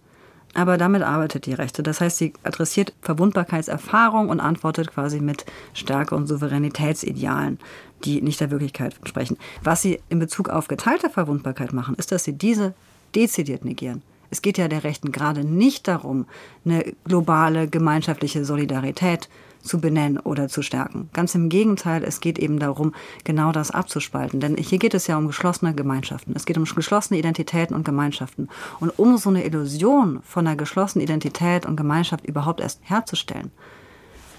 aber 0.57 0.79
damit 0.79 1.03
arbeitet 1.03 1.47
die 1.47 1.53
Rechte. 1.53 1.83
Das 1.83 2.01
heißt, 2.01 2.17
sie 2.17 2.33
adressiert 2.43 2.93
Verwundbarkeitserfahrung 3.03 4.29
und 4.29 4.41
antwortet 4.41 4.93
quasi 4.93 5.21
mit 5.21 5.45
Stärke- 5.75 6.15
und 6.15 6.27
Souveränitätsidealen, 6.27 7.59
die 8.05 8.23
nicht 8.23 8.41
der 8.41 8.51
Wirklichkeit 8.51 8.97
entsprechen. 8.99 9.37
Was 9.63 9.83
sie 9.83 10.01
in 10.09 10.19
Bezug 10.19 10.49
auf 10.49 10.69
geteilte 10.69 11.11
Verwundbarkeit 11.11 11.73
machen, 11.73 11.95
ist, 11.97 12.13
dass 12.13 12.25
sie 12.25 12.33
diese 12.33 12.75
dezidiert 13.15 13.65
negieren. 13.65 14.03
Es 14.31 14.43
geht 14.43 14.59
ja 14.59 14.69
der 14.69 14.85
Rechten 14.85 15.13
gerade 15.13 15.45
nicht 15.45 15.87
darum, 15.89 16.27
eine 16.65 16.95
globale 17.05 17.69
gemeinschaftliche 17.69 18.45
Solidarität 18.45 19.29
zu 19.66 19.80
benennen 19.80 20.18
oder 20.18 20.49
zu 20.49 20.62
stärken. 20.62 21.11
Ganz 21.12 21.35
im 21.35 21.49
Gegenteil, 21.49 22.04
es 22.04 22.20
geht 22.20 22.38
eben 22.38 22.58
darum, 22.58 22.94
genau 23.25 23.52
das 23.52 23.70
abzuspalten. 23.70 24.40
Denn 24.40 24.56
hier 24.56 24.78
geht 24.78 24.94
es 24.94 25.06
ja 25.06 25.18
um 25.18 25.26
geschlossene 25.26 25.75
Gemeinschaften. 25.75 26.35
Es 26.35 26.46
geht 26.46 26.56
um 26.56 26.64
geschlossene 26.64 27.18
Identitäten 27.18 27.76
und 27.76 27.85
Gemeinschaften. 27.85 28.49
Und 28.80 28.99
um 28.99 29.18
so 29.18 29.30
eine 29.30 29.44
Illusion 29.44 30.20
von 30.23 30.46
einer 30.46 30.56
geschlossenen 30.56 31.04
Identität 31.04 31.66
und 31.66 31.76
Gemeinschaft 31.76 32.25
überhaupt 32.25 32.61
erst 32.61 32.80
herzustellen, 32.82 33.50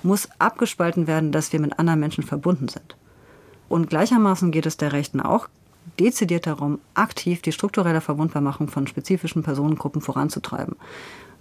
muss 0.04 0.30
abgespalten 0.40 1.08
werden, 1.08 1.32
dass 1.32 1.52
wir 1.54 1.60
mit 1.60 1.78
anderen 1.80 2.00
Menschen 2.00 2.24
verbunden 2.24 2.68
sind. 2.68 2.96
Und 3.70 3.90
gleichermaßen 3.90 4.52
geht 4.52 4.66
es 4.66 4.78
der 4.78 4.94
Rechten 4.94 5.20
auch 5.20 5.50
dezidiert 6.00 6.48
darum, 6.48 6.80
aktiv 6.94 7.42
die 7.42 7.52
strukturelle 7.52 8.02
Verwundbarmachung 8.02 8.68
von 8.68 8.88
spezifischen 8.88 9.44
Personengruppen 9.44 10.02
voranzutreiben. 10.02 10.76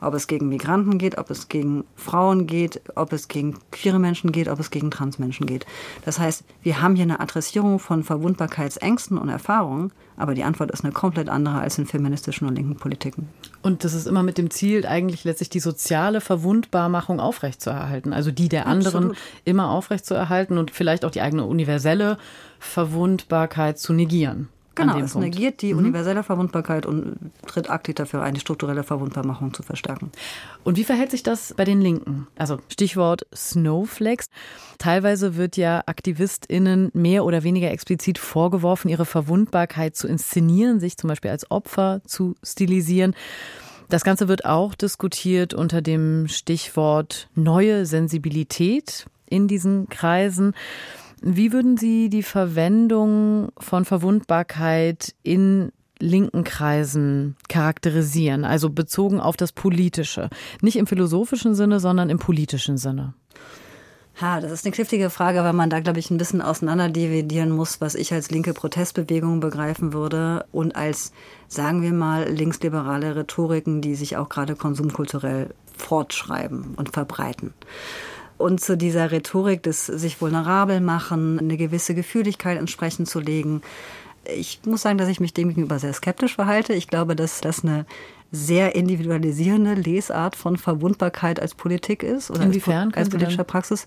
Ob 0.01 0.15
es 0.15 0.27
gegen 0.27 0.49
Migranten 0.49 0.99
geht, 0.99 1.19
ob 1.19 1.31
es 1.31 1.49
gegen 1.49 1.85
Frauen 1.95 2.47
geht, 2.47 2.83
ob 2.95 3.13
es 3.13 3.29
gegen 3.29 3.59
queere 3.71 3.99
Menschen 3.99 4.33
geht, 4.33 4.49
ob 4.49 4.61
es 4.61 4.71
gegen 4.71 4.91
Transmenschen 4.91 5.47
geht. 5.47 5.67
Das 6.05 6.19
heißt, 6.19 6.45
wir 6.63 6.83
haben 6.83 6.97
hier 6.97 7.05
eine 7.05 7.21
Adressierung 7.21 7.79
von 7.79 8.05
Verwundbarkeitsängsten 8.05 9.19
und 9.19 9.29
Erfahrungen, 9.29 9.93
aber 10.17 10.35
die 10.35 10.45
Antwort 10.45 10.71
ist 10.71 10.85
eine 10.85 10.93
komplett 10.93 11.29
andere 11.29 11.59
als 11.59 11.79
in 11.79 11.87
feministischen 11.87 12.47
und 12.47 12.57
linken 12.57 12.77
Politiken. 12.77 13.29
Und 13.63 13.85
das 13.85 13.95
ist 13.95 14.07
immer 14.07 14.23
mit 14.23 14.39
dem 14.39 14.51
Ziel, 14.51 14.87
eigentlich 14.87 15.25
letztlich 15.25 15.51
die 15.51 15.61
soziale 15.61 16.21
Verwundbarmachung 16.21 17.21
aufrechtzuerhalten, 17.21 18.13
also 18.13 18.31
die 18.31 18.49
der 18.49 18.67
anderen 18.67 19.11
Absolut. 19.11 19.17
immer 19.45 19.71
aufrechtzuerhalten 19.71 20.59
und 20.59 20.71
vielleicht 20.71 21.05
auch 21.05 21.11
die 21.11 21.21
eigene 21.21 21.45
universelle 21.45 22.19
Verwundbarkeit 22.59 23.79
zu 23.79 23.93
negieren. 23.93 24.49
Genau, 24.77 24.99
es 24.99 25.13
Punkt. 25.13 25.27
negiert 25.27 25.63
die 25.63 25.73
mhm. 25.73 25.81
universelle 25.81 26.23
Verwundbarkeit 26.23 26.87
und 26.87 27.17
tritt 27.47 27.71
aktiv 27.71 27.95
dafür 27.95 28.23
ein, 28.23 28.35
die 28.35 28.41
strukturelle 28.41 28.83
Verwundbarmachung 28.83 29.53
zu 29.55 29.63
verstärken. 29.63 30.13
Und 30.65 30.77
wie 30.77 30.85
verhält 30.85 31.11
sich 31.11 31.23
das 31.23 31.55
bei 31.57 31.65
den 31.65 31.81
Linken? 31.81 32.27
Also 32.37 32.59
Stichwort 32.69 33.27
Snowflakes. 33.35 34.29
Teilweise 34.79 35.37
wird 35.37 35.57
ja 35.57 35.83
AktivistInnen 35.87 36.91
mehr 36.93 37.25
oder 37.25 37.43
weniger 37.43 37.71
explizit 37.71 38.19
vorgeworfen, 38.19 38.89
ihre 38.89 39.07
Verwundbarkeit 39.07 39.97
zu 39.97 40.07
inszenieren, 40.07 40.79
sich 40.79 40.97
zum 40.97 41.09
Beispiel 41.09 41.31
als 41.31 41.51
Opfer 41.51 42.03
zu 42.07 42.37
stilisieren. 42.43 43.15
Das 43.89 44.05
Ganze 44.05 44.29
wird 44.29 44.45
auch 44.45 44.75
diskutiert 44.75 45.55
unter 45.55 45.81
dem 45.81 46.29
Stichwort 46.29 47.29
neue 47.35 47.87
Sensibilität 47.87 49.07
in 49.29 49.49
diesen 49.49 49.89
Kreisen. 49.89 50.55
Wie 51.29 51.53
würden 51.53 51.77
Sie 51.77 52.09
die 52.09 52.23
Verwendung 52.23 53.49
von 53.59 53.85
Verwundbarkeit 53.85 55.13
in 55.25 55.73
linken 55.99 56.45
Kreisen 56.45 57.35
charakterisieren, 57.49 58.45
also 58.45 58.71
bezogen 58.71 59.19
auf 59.19 59.37
das 59.37 59.51
Politische? 59.51 60.31
Nicht 60.61 60.77
im 60.77 60.87
philosophischen 60.87 61.57
Sinne, 61.57 61.81
sondern 61.81 62.11
im 62.11 62.21
politischen 62.21 62.79
Sinne. 62.79 63.15
Ha, 64.21 64.41
das 64.41 64.53
ist 64.53 64.65
eine 64.65 64.73
knifflige 64.73 65.11
Frage, 65.11 65.43
weil 65.43 65.53
man 65.53 65.69
da, 65.69 65.81
glaube 65.81 65.99
ich, 65.99 66.13
ein 66.13 66.17
bisschen 66.17 66.41
auseinanderdividieren 66.41 67.51
muss, 67.51 67.81
was 67.81 67.97
ich 67.97 68.13
als 68.13 68.31
linke 68.31 68.55
Protestbewegung 68.55 69.41
begreifen 69.41 69.93
würde 69.93 70.47
und 70.53 70.77
als, 70.77 71.11
sagen 71.49 71.83
wir 71.83 71.93
mal, 71.93 72.31
linksliberale 72.31 73.17
Rhetoriken, 73.17 73.81
die 73.81 73.97
sich 73.97 74.17
auch 74.17 74.29
gerade 74.29 74.55
konsumkulturell 74.55 75.53
fortschreiben 75.77 76.75
und 76.77 76.93
verbreiten 76.93 77.53
und 78.39 78.61
zu 78.61 78.77
dieser 78.77 79.11
Rhetorik 79.11 79.63
des 79.63 79.87
sich 79.87 80.21
vulnerabel 80.21 80.81
machen, 80.81 81.39
eine 81.39 81.57
gewisse 81.57 81.95
Gefühligkeit 81.95 82.59
entsprechend 82.59 83.09
zu 83.09 83.21
legen. 83.21 83.63
Ich 84.37 84.61
muss 84.67 84.83
sagen, 84.83 84.99
dass 84.99 85.09
ich 85.09 85.21
mich 85.21 85.35
dem 85.35 85.49
gegenüber 85.49 85.79
sehr 85.79 85.93
skeptisch 85.93 86.35
verhalte. 86.35 86.75
Ich 86.75 86.89
glaube, 86.89 87.17
dass 87.17 87.41
das 87.41 87.63
eine 87.63 87.87
sehr 88.33 88.75
individualisierende 88.75 89.75
Lesart 89.75 90.37
von 90.37 90.57
Verwundbarkeit 90.57 91.41
als 91.41 91.55
Politik 91.55 92.03
ist 92.03 92.31
oder 92.31 92.43
Inwiefern 92.43 92.89
als, 92.89 92.97
als 92.97 93.09
politischer 93.11 93.45
Praxis. 93.45 93.87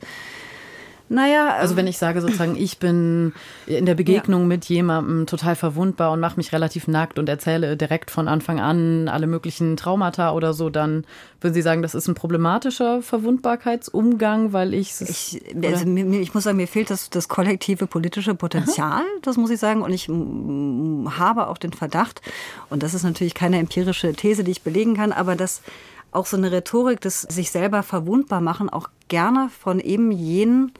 Naja. 1.10 1.56
Also 1.56 1.76
wenn 1.76 1.88
ich 1.88 1.98
sage 1.98 2.22
sozusagen, 2.22 2.56
ich 2.56 2.78
bin 2.78 3.34
in 3.66 3.86
der 3.86 3.96
Begegnung 4.00 4.42
ja. 4.42 4.48
mit 4.48 4.66
jemandem 4.66 5.26
total 5.26 5.56
verwundbar 5.56 6.12
und 6.12 6.20
mache 6.20 6.38
mich 6.38 6.54
relativ 6.54 6.88
nackt 6.88 7.18
und 7.18 7.28
erzähle 7.28 7.76
direkt 7.76 8.12
von 8.12 8.28
Anfang 8.28 8.60
an 8.60 9.08
alle 9.08 9.26
möglichen 9.26 9.76
Traumata 9.76 10.34
oder 10.34 10.54
so, 10.54 10.70
dann 10.70 11.06
würden 11.42 11.56
Sie 11.56 11.64
sagen, 11.64 11.82
das 11.82 11.96
ist 11.96 12.08
ein 12.08 12.14
problematischer 12.14 13.02
Verwundbarkeitsumgang, 13.02 14.54
weil 14.54 14.74
ich 14.76 15.02
ich, 15.02 15.42
also 15.64 15.86
ich 15.88 16.34
muss 16.34 16.44
sagen, 16.44 16.58
mir 16.58 16.68
fehlt 16.68 16.92
das, 16.92 17.10
das 17.10 17.28
kollektive 17.28 17.88
politische 17.88 18.36
Potenzial, 18.36 19.02
Aha. 19.02 19.20
das 19.24 19.38
muss 19.38 19.50
ich 19.50 19.60
sagen. 19.60 19.82
Und 19.82 19.92
ich 19.92 20.08
habe 20.10 21.48
auch 21.48 21.58
den 21.58 21.74
Verdacht, 21.74 22.22
und 22.70 22.84
das 22.84 22.94
ist 22.94 23.04
natürlich 23.04 23.34
keine 23.34 23.58
empirische 23.58 24.14
These, 24.14 24.44
die 24.44 24.52
ich 24.52 24.62
belegen 24.62 24.96
kann, 24.96 25.12
aber 25.12 25.36
dass 25.36 25.64
auch 26.12 26.26
so 26.26 26.38
eine 26.38 26.52
Rhetorik 26.52 27.02
des 27.02 27.22
sich 27.22 27.52
selber 27.52 27.84
verwundbar 27.84 28.42
machen 28.42 28.70
auch 28.70 28.90
gerne 29.08 29.50
von 29.50 29.80
eben 29.80 30.12
jenen 30.12 30.72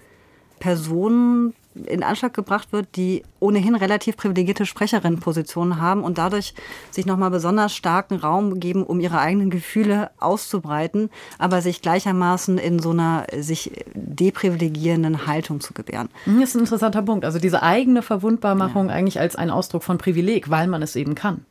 Personen 0.60 1.54
in 1.86 2.04
Anschlag 2.04 2.34
gebracht 2.34 2.72
wird, 2.72 2.96
die 2.96 3.24
ohnehin 3.40 3.76
relativ 3.76 4.18
privilegierte 4.18 4.66
Sprecherinnenpositionen 4.66 5.80
haben 5.80 6.04
und 6.04 6.18
dadurch 6.18 6.54
sich 6.92 7.06
nochmal 7.06 7.30
besonders 7.30 7.74
starken 7.74 8.16
Raum 8.16 8.60
geben, 8.60 8.84
um 8.84 9.00
ihre 9.00 9.20
eigenen 9.20 9.50
Gefühle 9.50 10.10
auszubreiten, 10.20 11.10
aber 11.38 11.62
sich 11.62 11.82
gleichermaßen 11.82 12.58
in 12.58 12.80
so 12.80 12.92
einer 12.92 13.28
sich 13.38 13.72
deprivilegierenden 13.94 15.28
Haltung 15.28 15.62
zu 15.62 15.74
gebären. 15.74 16.10
Das 16.26 16.50
ist 16.50 16.56
ein 16.56 16.62
interessanter 16.62 17.04
Punkt. 17.04 17.24
Also 17.24 17.40
diese 17.40 17.64
eigene 17.64 18.02
Verwundbarmachung 18.02 18.90
ja. 18.90 18.96
eigentlich 18.96 19.20
als 19.20 19.36
ein 19.36 19.50
Ausdruck 19.50 19.84
von 19.84 19.98
Privileg, 19.98 20.50
weil 20.50 20.68
man 20.68 20.82
es 20.82 20.96
eben 20.96 21.16
kann. 21.16 21.46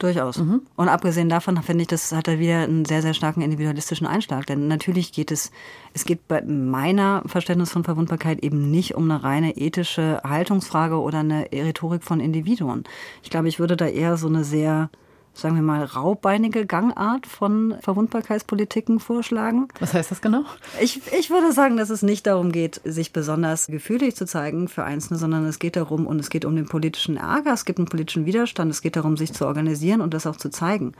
Durchaus. 0.00 0.38
Mhm. 0.38 0.62
Und 0.76 0.88
abgesehen 0.88 1.28
davon 1.28 1.62
finde 1.62 1.82
ich, 1.82 1.88
das 1.88 2.10
hat 2.12 2.26
er 2.26 2.38
wieder 2.38 2.60
einen 2.60 2.86
sehr, 2.86 3.02
sehr 3.02 3.12
starken 3.12 3.42
individualistischen 3.42 4.06
Einschlag. 4.06 4.46
Denn 4.46 4.66
natürlich 4.66 5.12
geht 5.12 5.30
es, 5.30 5.52
es 5.92 6.06
geht 6.06 6.26
bei 6.26 6.40
meiner 6.40 7.22
Verständnis 7.26 7.70
von 7.70 7.84
Verwundbarkeit 7.84 8.42
eben 8.42 8.70
nicht 8.70 8.94
um 8.94 9.10
eine 9.10 9.22
reine 9.22 9.58
ethische 9.58 10.22
Haltungsfrage 10.24 10.98
oder 10.98 11.18
eine 11.18 11.48
Rhetorik 11.52 12.02
von 12.02 12.18
Individuen. 12.18 12.84
Ich 13.22 13.28
glaube, 13.28 13.48
ich 13.48 13.60
würde 13.60 13.76
da 13.76 13.86
eher 13.86 14.16
so 14.16 14.26
eine 14.26 14.42
sehr 14.42 14.88
sagen 15.32 15.54
wir 15.54 15.62
mal, 15.62 15.84
raubbeinige 15.84 16.66
Gangart 16.66 17.26
von 17.26 17.76
Verwundbarkeitspolitiken 17.80 19.00
vorschlagen. 19.00 19.68
Was 19.78 19.94
heißt 19.94 20.10
das 20.10 20.20
genau? 20.20 20.44
Ich, 20.80 21.00
ich 21.18 21.30
würde 21.30 21.52
sagen, 21.52 21.76
dass 21.76 21.90
es 21.90 22.02
nicht 22.02 22.26
darum 22.26 22.52
geht, 22.52 22.80
sich 22.84 23.12
besonders 23.12 23.66
gefühlig 23.66 24.16
zu 24.16 24.26
zeigen 24.26 24.68
für 24.68 24.84
Einzelne, 24.84 25.18
sondern 25.18 25.46
es 25.46 25.58
geht 25.58 25.76
darum, 25.76 26.06
und 26.06 26.18
es 26.18 26.30
geht 26.30 26.44
um 26.44 26.56
den 26.56 26.66
politischen 26.66 27.16
Ärger, 27.16 27.52
es 27.52 27.64
gibt 27.64 27.78
einen 27.78 27.88
politischen 27.88 28.26
Widerstand, 28.26 28.70
es 28.70 28.82
geht 28.82 28.96
darum, 28.96 29.16
sich 29.16 29.32
zu 29.32 29.46
organisieren 29.46 30.00
und 30.00 30.14
das 30.14 30.26
auch 30.26 30.36
zu 30.36 30.50
zeigen. 30.50 30.92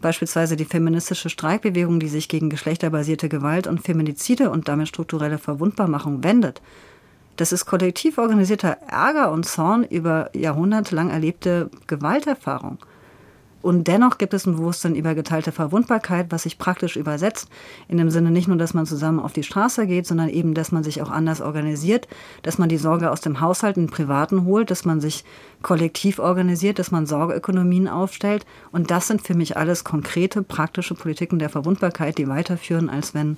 Beispielsweise 0.00 0.56
die 0.56 0.64
feministische 0.64 1.30
Streikbewegung, 1.30 2.00
die 2.00 2.08
sich 2.08 2.28
gegen 2.28 2.50
geschlechterbasierte 2.50 3.28
Gewalt 3.28 3.66
und 3.66 3.80
Feminizide 3.80 4.50
und 4.50 4.68
damit 4.68 4.88
strukturelle 4.88 5.38
Verwundbarmachung 5.38 6.22
wendet. 6.22 6.60
Das 7.36 7.52
ist 7.52 7.64
kollektiv 7.64 8.18
organisierter 8.18 8.76
Ärger 8.88 9.32
und 9.32 9.46
Zorn 9.46 9.84
über 9.84 10.28
jahrhundertelang 10.36 11.08
erlebte 11.08 11.70
Gewalterfahrung. 11.86 12.78
Und 13.62 13.88
dennoch 13.88 14.18
gibt 14.18 14.32
es 14.32 14.46
ein 14.46 14.56
Bewusstsein 14.56 14.94
über 14.94 15.14
geteilte 15.14 15.52
Verwundbarkeit, 15.52 16.26
was 16.30 16.44
sich 16.44 16.58
praktisch 16.58 16.96
übersetzt. 16.96 17.48
In 17.88 17.98
dem 17.98 18.10
Sinne 18.10 18.30
nicht 18.30 18.48
nur, 18.48 18.56
dass 18.56 18.74
man 18.74 18.86
zusammen 18.86 19.20
auf 19.20 19.32
die 19.32 19.42
Straße 19.42 19.86
geht, 19.86 20.06
sondern 20.06 20.28
eben, 20.28 20.54
dass 20.54 20.72
man 20.72 20.82
sich 20.82 21.02
auch 21.02 21.10
anders 21.10 21.40
organisiert, 21.40 22.08
dass 22.42 22.58
man 22.58 22.68
die 22.68 22.78
Sorge 22.78 23.10
aus 23.10 23.20
dem 23.20 23.40
Haushalt 23.40 23.76
in 23.76 23.86
den 23.86 23.90
Privaten 23.90 24.44
holt, 24.44 24.70
dass 24.70 24.84
man 24.84 25.00
sich 25.00 25.24
kollektiv 25.62 26.18
organisiert, 26.18 26.78
dass 26.78 26.90
man 26.90 27.06
Sorgeökonomien 27.06 27.88
aufstellt. 27.88 28.46
Und 28.72 28.90
das 28.90 29.08
sind 29.08 29.22
für 29.22 29.34
mich 29.34 29.56
alles 29.56 29.84
konkrete, 29.84 30.42
praktische 30.42 30.94
Politiken 30.94 31.38
der 31.38 31.50
Verwundbarkeit, 31.50 32.16
die 32.16 32.28
weiterführen, 32.28 32.88
als 32.88 33.14
wenn 33.14 33.36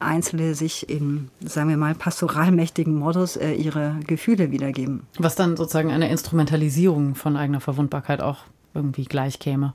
Einzelne 0.00 0.54
sich 0.54 0.88
in, 0.88 1.30
sagen 1.44 1.68
wir 1.68 1.76
mal, 1.76 1.94
pastoralmächtigen 1.94 2.94
Modus 2.94 3.36
äh, 3.36 3.52
ihre 3.52 3.96
Gefühle 4.06 4.50
wiedergeben. 4.50 5.06
Was 5.18 5.34
dann 5.34 5.56
sozusagen 5.56 5.90
eine 5.90 6.10
Instrumentalisierung 6.10 7.14
von 7.14 7.36
eigener 7.36 7.60
Verwundbarkeit 7.60 8.20
auch 8.20 8.38
irgendwie 8.74 9.04
gleich 9.04 9.38
käme. 9.38 9.74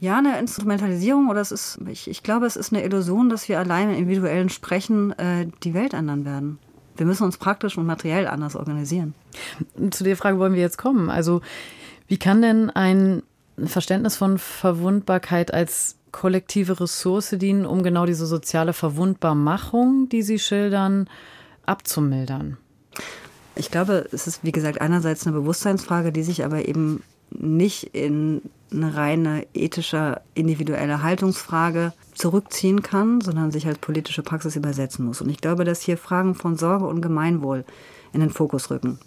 Ja, 0.00 0.18
eine 0.18 0.38
Instrumentalisierung 0.38 1.28
oder 1.30 1.40
es 1.40 1.50
ist, 1.50 1.78
ich, 1.88 2.08
ich 2.08 2.22
glaube, 2.22 2.46
es 2.46 2.56
ist 2.56 2.72
eine 2.72 2.84
Illusion, 2.84 3.28
dass 3.28 3.48
wir 3.48 3.58
allein 3.58 3.90
im 3.90 3.96
individuellen 3.96 4.50
Sprechen 4.50 5.12
äh, 5.18 5.46
die 5.62 5.72
Welt 5.72 5.94
ändern 5.94 6.24
werden. 6.24 6.58
Wir 6.96 7.06
müssen 7.06 7.24
uns 7.24 7.38
praktisch 7.38 7.78
und 7.78 7.86
materiell 7.86 8.26
anders 8.26 8.54
organisieren. 8.54 9.14
Zu 9.90 10.04
der 10.04 10.16
Frage 10.16 10.38
wollen 10.38 10.54
wir 10.54 10.60
jetzt 10.60 10.78
kommen. 10.78 11.10
Also, 11.10 11.40
wie 12.06 12.18
kann 12.18 12.42
denn 12.42 12.70
ein 12.70 13.22
Verständnis 13.64 14.16
von 14.16 14.38
Verwundbarkeit 14.38 15.52
als 15.52 15.96
kollektive 16.12 16.78
Ressource 16.80 17.30
dienen, 17.30 17.66
um 17.66 17.82
genau 17.82 18.06
diese 18.06 18.26
soziale 18.26 18.72
Verwundbarmachung, 18.72 20.08
die 20.08 20.22
Sie 20.22 20.38
schildern, 20.38 21.08
abzumildern? 21.66 22.58
Ich 23.56 23.70
glaube, 23.70 24.08
es 24.12 24.26
ist, 24.26 24.44
wie 24.44 24.52
gesagt, 24.52 24.80
einerseits 24.80 25.26
eine 25.26 25.36
Bewusstseinsfrage, 25.36 26.12
die 26.12 26.22
sich 26.22 26.44
aber 26.44 26.68
eben 26.68 27.02
nicht 27.34 27.94
in 27.94 28.42
eine 28.72 28.96
reine 28.96 29.46
ethische, 29.54 30.20
individuelle 30.34 31.02
Haltungsfrage 31.02 31.92
zurückziehen 32.14 32.82
kann, 32.82 33.20
sondern 33.20 33.50
sich 33.50 33.66
als 33.66 33.78
politische 33.78 34.22
Praxis 34.22 34.56
übersetzen 34.56 35.04
muss. 35.04 35.20
Und 35.20 35.30
ich 35.30 35.40
glaube, 35.40 35.64
dass 35.64 35.80
hier 35.80 35.96
Fragen 35.96 36.34
von 36.34 36.56
Sorge 36.56 36.86
und 36.86 37.00
Gemeinwohl 37.00 37.64
in 38.12 38.20
den 38.20 38.30
Fokus 38.30 38.70
rücken. 38.70 38.98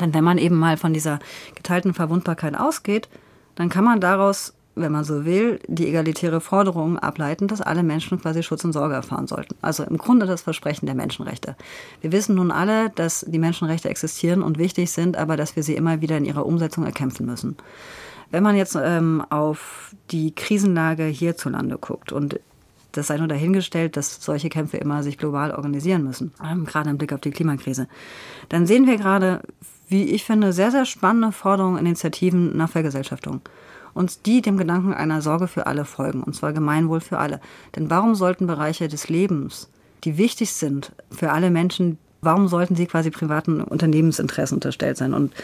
Denn 0.00 0.14
wenn 0.14 0.24
man 0.24 0.38
eben 0.38 0.56
mal 0.56 0.76
von 0.76 0.92
dieser 0.92 1.18
geteilten 1.54 1.94
Verwundbarkeit 1.94 2.54
ausgeht, 2.58 3.08
dann 3.54 3.68
kann 3.68 3.84
man 3.84 4.00
daraus 4.00 4.54
wenn 4.80 4.92
man 4.92 5.04
so 5.04 5.24
will, 5.24 5.60
die 5.66 5.88
egalitäre 5.88 6.40
Forderung 6.40 6.98
ableiten, 6.98 7.48
dass 7.48 7.60
alle 7.60 7.82
Menschen 7.82 8.20
quasi 8.20 8.42
Schutz 8.42 8.64
und 8.64 8.72
Sorge 8.72 8.94
erfahren 8.94 9.26
sollten. 9.26 9.54
Also 9.62 9.84
im 9.84 9.98
Grunde 9.98 10.26
das 10.26 10.42
Versprechen 10.42 10.86
der 10.86 10.94
Menschenrechte. 10.94 11.56
Wir 12.00 12.12
wissen 12.12 12.34
nun 12.36 12.50
alle, 12.50 12.90
dass 12.90 13.24
die 13.28 13.38
Menschenrechte 13.38 13.88
existieren 13.88 14.42
und 14.42 14.58
wichtig 14.58 14.90
sind, 14.90 15.16
aber 15.16 15.36
dass 15.36 15.56
wir 15.56 15.62
sie 15.62 15.74
immer 15.74 16.00
wieder 16.00 16.16
in 16.16 16.24
ihrer 16.24 16.46
Umsetzung 16.46 16.84
erkämpfen 16.84 17.26
müssen. 17.26 17.56
Wenn 18.30 18.42
man 18.42 18.56
jetzt 18.56 18.76
ähm, 18.80 19.24
auf 19.30 19.94
die 20.10 20.34
Krisenlage 20.34 21.04
hierzulande 21.04 21.78
guckt 21.78 22.12
und 22.12 22.38
das 22.92 23.06
sei 23.06 23.18
nur 23.18 23.28
dahingestellt, 23.28 23.96
dass 23.96 24.22
solche 24.22 24.48
Kämpfe 24.48 24.76
immer 24.76 25.02
sich 25.02 25.18
global 25.18 25.52
organisieren 25.52 26.04
müssen, 26.04 26.32
ähm, 26.44 26.64
gerade 26.64 26.90
im 26.90 26.98
Blick 26.98 27.12
auf 27.12 27.20
die 27.20 27.30
Klimakrise, 27.30 27.88
dann 28.48 28.66
sehen 28.66 28.86
wir 28.86 28.96
gerade, 28.96 29.42
wie 29.88 30.04
ich 30.04 30.24
finde, 30.24 30.52
sehr, 30.52 30.70
sehr 30.70 30.84
spannende 30.84 31.32
Forderungen, 31.32 31.78
Initiativen 31.78 32.56
nach 32.56 32.70
Vergesellschaftung 32.70 33.40
und 33.98 34.26
die 34.26 34.42
dem 34.42 34.56
Gedanken 34.56 34.94
einer 34.94 35.22
Sorge 35.22 35.48
für 35.48 35.66
alle 35.66 35.84
folgen, 35.84 36.22
und 36.22 36.32
zwar 36.32 36.52
Gemeinwohl 36.52 37.00
für 37.00 37.18
alle. 37.18 37.40
Denn 37.74 37.90
warum 37.90 38.14
sollten 38.14 38.46
Bereiche 38.46 38.86
des 38.86 39.08
Lebens, 39.08 39.68
die 40.04 40.16
wichtig 40.16 40.52
sind 40.52 40.92
für 41.10 41.32
alle 41.32 41.50
Menschen, 41.50 41.98
warum 42.20 42.46
sollten 42.46 42.76
sie 42.76 42.86
quasi 42.86 43.10
privaten 43.10 43.60
Unternehmensinteressen 43.60 44.58
unterstellt 44.58 44.98
sein? 44.98 45.14
Und 45.14 45.34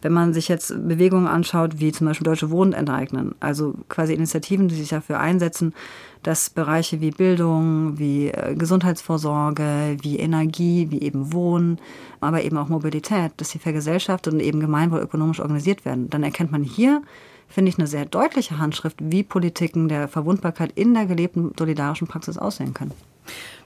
wenn 0.00 0.14
man 0.14 0.32
sich 0.32 0.48
jetzt 0.48 0.68
Bewegungen 0.88 1.26
anschaut, 1.26 1.80
wie 1.80 1.92
zum 1.92 2.06
Beispiel 2.06 2.24
Deutsche 2.24 2.50
Wohnen 2.50 2.72
enteignen, 2.72 3.34
also 3.40 3.74
quasi 3.90 4.14
Initiativen, 4.14 4.68
die 4.68 4.76
sich 4.76 4.88
dafür 4.88 5.20
einsetzen, 5.20 5.74
dass 6.22 6.48
Bereiche 6.48 7.02
wie 7.02 7.10
Bildung, 7.10 7.98
wie 7.98 8.28
äh, 8.28 8.54
Gesundheitsvorsorge, 8.54 9.98
wie 10.00 10.18
Energie, 10.18 10.86
wie 10.90 11.02
eben 11.02 11.34
Wohnen, 11.34 11.78
aber 12.20 12.42
eben 12.42 12.56
auch 12.56 12.70
Mobilität, 12.70 13.32
dass 13.36 13.50
sie 13.50 13.58
vergesellschaftet 13.58 14.32
und 14.32 14.40
eben 14.40 14.60
gemeinwohlökonomisch 14.60 15.40
organisiert 15.40 15.84
werden, 15.84 16.08
dann 16.08 16.22
erkennt 16.22 16.52
man 16.52 16.62
hier 16.62 17.02
finde 17.48 17.70
ich, 17.70 17.78
eine 17.78 17.86
sehr 17.86 18.04
deutliche 18.04 18.58
Handschrift, 18.58 18.96
wie 19.00 19.22
Politiken 19.22 19.88
der 19.88 20.08
Verwundbarkeit 20.08 20.72
in 20.74 20.94
der 20.94 21.06
gelebten 21.06 21.52
solidarischen 21.58 22.06
Praxis 22.06 22.38
aussehen 22.38 22.74
können. 22.74 22.92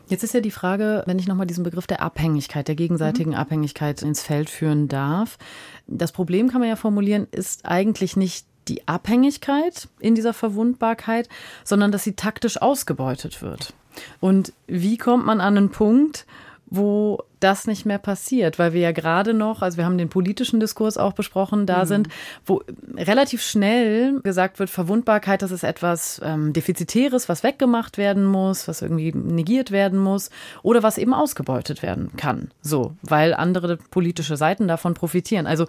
Jetzt 0.08 0.24
ist 0.24 0.34
ja 0.34 0.40
die 0.40 0.50
Frage, 0.50 1.02
wenn 1.06 1.18
ich 1.18 1.26
nochmal 1.26 1.46
diesen 1.46 1.64
Begriff 1.64 1.86
der 1.86 2.02
Abhängigkeit, 2.02 2.68
der 2.68 2.74
gegenseitigen 2.74 3.30
mhm. 3.30 3.36
Abhängigkeit 3.36 4.02
ins 4.02 4.22
Feld 4.22 4.50
führen 4.50 4.88
darf. 4.88 5.38
Das 5.86 6.12
Problem 6.12 6.48
kann 6.48 6.60
man 6.60 6.68
ja 6.68 6.76
formulieren, 6.76 7.26
ist 7.30 7.64
eigentlich 7.64 8.16
nicht 8.16 8.46
die 8.68 8.86
Abhängigkeit 8.86 9.88
in 10.00 10.14
dieser 10.14 10.34
Verwundbarkeit, 10.34 11.28
sondern 11.64 11.92
dass 11.92 12.04
sie 12.04 12.12
taktisch 12.12 12.60
ausgebeutet 12.60 13.42
wird. 13.42 13.74
Und 14.20 14.52
wie 14.66 14.96
kommt 14.96 15.26
man 15.26 15.40
an 15.40 15.56
einen 15.56 15.70
Punkt, 15.70 16.26
wo 16.74 17.18
das 17.38 17.66
nicht 17.66 17.84
mehr 17.84 17.98
passiert, 17.98 18.58
weil 18.58 18.72
wir 18.72 18.80
ja 18.80 18.92
gerade 18.92 19.34
noch, 19.34 19.60
also 19.60 19.76
wir 19.76 19.84
haben 19.84 19.98
den 19.98 20.08
politischen 20.08 20.58
Diskurs 20.58 20.96
auch 20.96 21.12
besprochen, 21.12 21.66
da 21.66 21.80
mhm. 21.80 21.86
sind, 21.86 22.08
wo 22.46 22.62
relativ 22.96 23.42
schnell 23.42 24.20
gesagt 24.20 24.58
wird, 24.58 24.70
Verwundbarkeit, 24.70 25.42
das 25.42 25.50
ist 25.50 25.64
etwas 25.64 26.18
ähm, 26.24 26.54
Defizitäres, 26.54 27.28
was 27.28 27.42
weggemacht 27.42 27.98
werden 27.98 28.24
muss, 28.24 28.68
was 28.68 28.80
irgendwie 28.80 29.12
negiert 29.12 29.70
werden 29.70 29.98
muss 29.98 30.30
oder 30.62 30.82
was 30.82 30.96
eben 30.96 31.12
ausgebeutet 31.12 31.82
werden 31.82 32.10
kann. 32.16 32.50
So, 32.62 32.94
weil 33.02 33.34
andere 33.34 33.76
politische 33.76 34.38
Seiten 34.38 34.66
davon 34.66 34.94
profitieren. 34.94 35.46
Also 35.46 35.66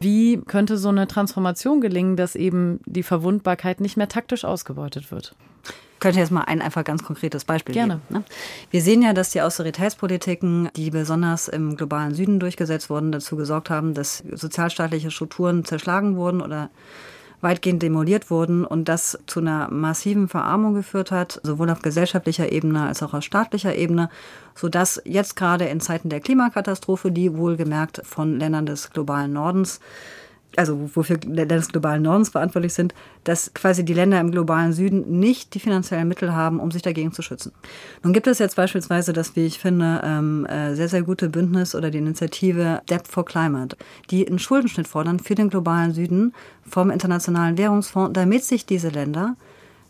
wie 0.00 0.38
könnte 0.38 0.78
so 0.78 0.88
eine 0.88 1.06
Transformation 1.06 1.82
gelingen, 1.82 2.16
dass 2.16 2.34
eben 2.34 2.80
die 2.86 3.02
Verwundbarkeit 3.02 3.80
nicht 3.80 3.98
mehr 3.98 4.08
taktisch 4.08 4.46
ausgebeutet 4.46 5.10
wird? 5.10 5.34
Könnte 6.00 6.20
jetzt 6.20 6.30
mal 6.30 6.42
ein 6.42 6.60
einfach 6.60 6.84
ganz 6.84 7.02
konkretes 7.02 7.44
Beispiel 7.44 7.74
Gerne. 7.74 8.00
geben. 8.08 8.20
Ne? 8.20 8.24
Wir 8.70 8.82
sehen 8.82 9.02
ja, 9.02 9.12
dass 9.12 9.30
die 9.30 9.40
Austeritätspolitiken, 9.40 10.70
die 10.76 10.90
besonders 10.90 11.48
im 11.48 11.76
globalen 11.76 12.14
Süden 12.14 12.40
durchgesetzt 12.40 12.90
wurden, 12.90 13.12
dazu 13.12 13.36
gesorgt 13.36 13.70
haben, 13.70 13.94
dass 13.94 14.22
sozialstaatliche 14.32 15.10
Strukturen 15.10 15.64
zerschlagen 15.64 16.16
wurden 16.16 16.42
oder 16.42 16.70
weitgehend 17.40 17.82
demoliert 17.82 18.30
wurden 18.30 18.64
und 18.64 18.88
das 18.88 19.18
zu 19.26 19.40
einer 19.40 19.70
massiven 19.70 20.28
Verarmung 20.28 20.74
geführt 20.74 21.10
hat, 21.10 21.40
sowohl 21.42 21.70
auf 21.70 21.82
gesellschaftlicher 21.82 22.50
Ebene 22.50 22.86
als 22.86 23.02
auch 23.02 23.14
auf 23.14 23.22
staatlicher 23.22 23.74
Ebene, 23.74 24.08
sodass 24.54 25.00
jetzt 25.04 25.36
gerade 25.36 25.66
in 25.66 25.80
Zeiten 25.80 26.08
der 26.08 26.20
Klimakatastrophe, 26.20 27.12
die 27.12 27.36
wohlgemerkt 27.36 28.00
von 28.04 28.38
Ländern 28.38 28.66
des 28.66 28.90
globalen 28.90 29.32
Nordens 29.34 29.80
also 30.56 30.90
wofür 30.94 31.18
Länder 31.24 31.56
des 31.56 31.68
globalen 31.68 32.02
Nordens 32.02 32.30
verantwortlich 32.30 32.74
sind, 32.74 32.94
dass 33.24 33.52
quasi 33.54 33.84
die 33.84 33.94
Länder 33.94 34.20
im 34.20 34.30
globalen 34.30 34.72
Süden 34.72 35.18
nicht 35.18 35.54
die 35.54 35.60
finanziellen 35.60 36.08
Mittel 36.08 36.34
haben, 36.34 36.60
um 36.60 36.70
sich 36.70 36.82
dagegen 36.82 37.12
zu 37.12 37.22
schützen. 37.22 37.52
Nun 38.02 38.12
gibt 38.12 38.26
es 38.26 38.38
jetzt 38.38 38.56
beispielsweise 38.56 39.12
das, 39.12 39.36
wie 39.36 39.46
ich 39.46 39.58
finde, 39.58 40.00
ähm, 40.04 40.46
äh, 40.46 40.74
sehr, 40.74 40.88
sehr 40.88 41.02
gute 41.02 41.28
Bündnis 41.28 41.74
oder 41.74 41.90
die 41.90 41.98
Initiative 41.98 42.82
Debt 42.88 43.08
for 43.08 43.24
Climate, 43.24 43.76
die 44.10 44.26
einen 44.26 44.38
Schuldenschnitt 44.38 44.88
fordern 44.88 45.18
für 45.18 45.34
den 45.34 45.50
globalen 45.50 45.92
Süden 45.92 46.34
vom 46.68 46.90
Internationalen 46.90 47.58
Währungsfonds, 47.58 48.12
damit 48.12 48.44
sich 48.44 48.66
diese 48.66 48.88
Länder 48.88 49.36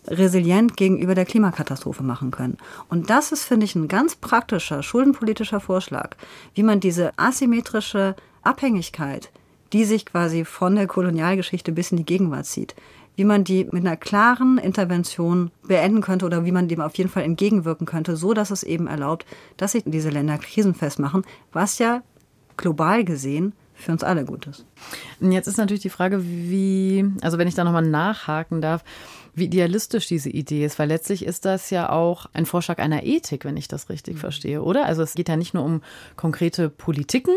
resilient 0.09 0.76
gegenüber 0.76 1.14
der 1.14 1.24
Klimakatastrophe 1.24 2.02
machen 2.02 2.31
können. 2.31 2.59
Und 2.88 3.11
das 3.11 3.33
ist, 3.33 3.44
finde 3.44 3.64
ich, 3.64 3.74
ein 3.74 3.88
ganz 3.88 4.14
praktischer 4.14 4.83
schuldenpolitischer 4.83 5.61
Vorschlag, 5.61 6.16
wie 6.55 6.62
man 6.62 6.81
diese 6.81 7.12
asymmetrische 7.18 8.14
Abhängigkeit 8.42 9.31
die 9.77 9.85
sich 9.85 10.07
quasi 10.07 10.47
von 10.47 10.75
der 10.75 10.87
Kolonialgeschichte 10.87 11.71
bis 11.71 11.91
in 11.91 11.99
die 11.99 12.07
Gegenwart 12.07 12.47
zieht. 12.47 12.75
Wie 13.15 13.25
man 13.25 13.45
die 13.45 13.65
mit 13.65 13.85
einer 13.85 13.99
klaren 13.99 14.57
Intervention 14.57 15.51
beenden 15.67 16.01
könnte 16.01 16.25
oder 16.25 16.47
wie 16.47 16.53
man 16.53 16.67
dem 16.67 16.81
auf 16.81 16.95
jeden 16.97 17.11
Fall 17.11 17.25
entgegenwirken 17.25 17.87
könnte, 17.87 18.17
so 18.17 18.33
dass 18.33 18.51
es 18.51 18.62
eben 18.62 18.87
erlaubt, 18.87 19.27
dass 19.59 19.73
sich 19.73 19.83
diese 19.85 20.09
Länder 20.09 20.39
krisenfest 20.39 20.99
machen, 20.99 21.25
was 21.53 21.79
ja 21.79 22.03
global 22.57 23.05
gesehen 23.05 23.53
für 23.75 23.93
uns 23.93 24.03
alle 24.03 24.25
gut 24.25 24.47
ist. 24.47 24.65
Jetzt 25.21 25.47
ist 25.47 25.59
natürlich 25.59 25.83
die 25.83 25.91
Frage, 25.91 26.25
wie, 26.25 27.05
also 27.21 27.37
wenn 27.37 27.47
ich 27.47 27.55
da 27.55 27.62
nochmal 27.62 27.87
nachhaken 27.87 28.62
darf, 28.62 28.83
wie 29.37 29.44
idealistisch 29.44 30.07
diese 30.07 30.31
Idee 30.31 30.64
ist, 30.64 30.79
weil 30.79 30.88
letztlich 30.88 31.25
ist 31.25 31.44
das 31.44 31.68
ja 31.68 31.90
auch 31.90 32.27
ein 32.33 32.46
Vorschlag 32.46 32.79
einer 32.79 33.05
Ethik, 33.05 33.44
wenn 33.44 33.59
ich 33.59 33.68
das 33.68 33.90
richtig 33.90 34.14
mhm. 34.14 34.20
verstehe, 34.20 34.62
oder? 34.62 34.87
Also 34.87 35.03
es 35.03 35.14
geht 35.14 35.29
ja 35.29 35.37
nicht 35.37 35.53
nur 35.53 35.62
um 35.62 35.83
konkrete 36.16 36.70
Politiken, 36.70 37.37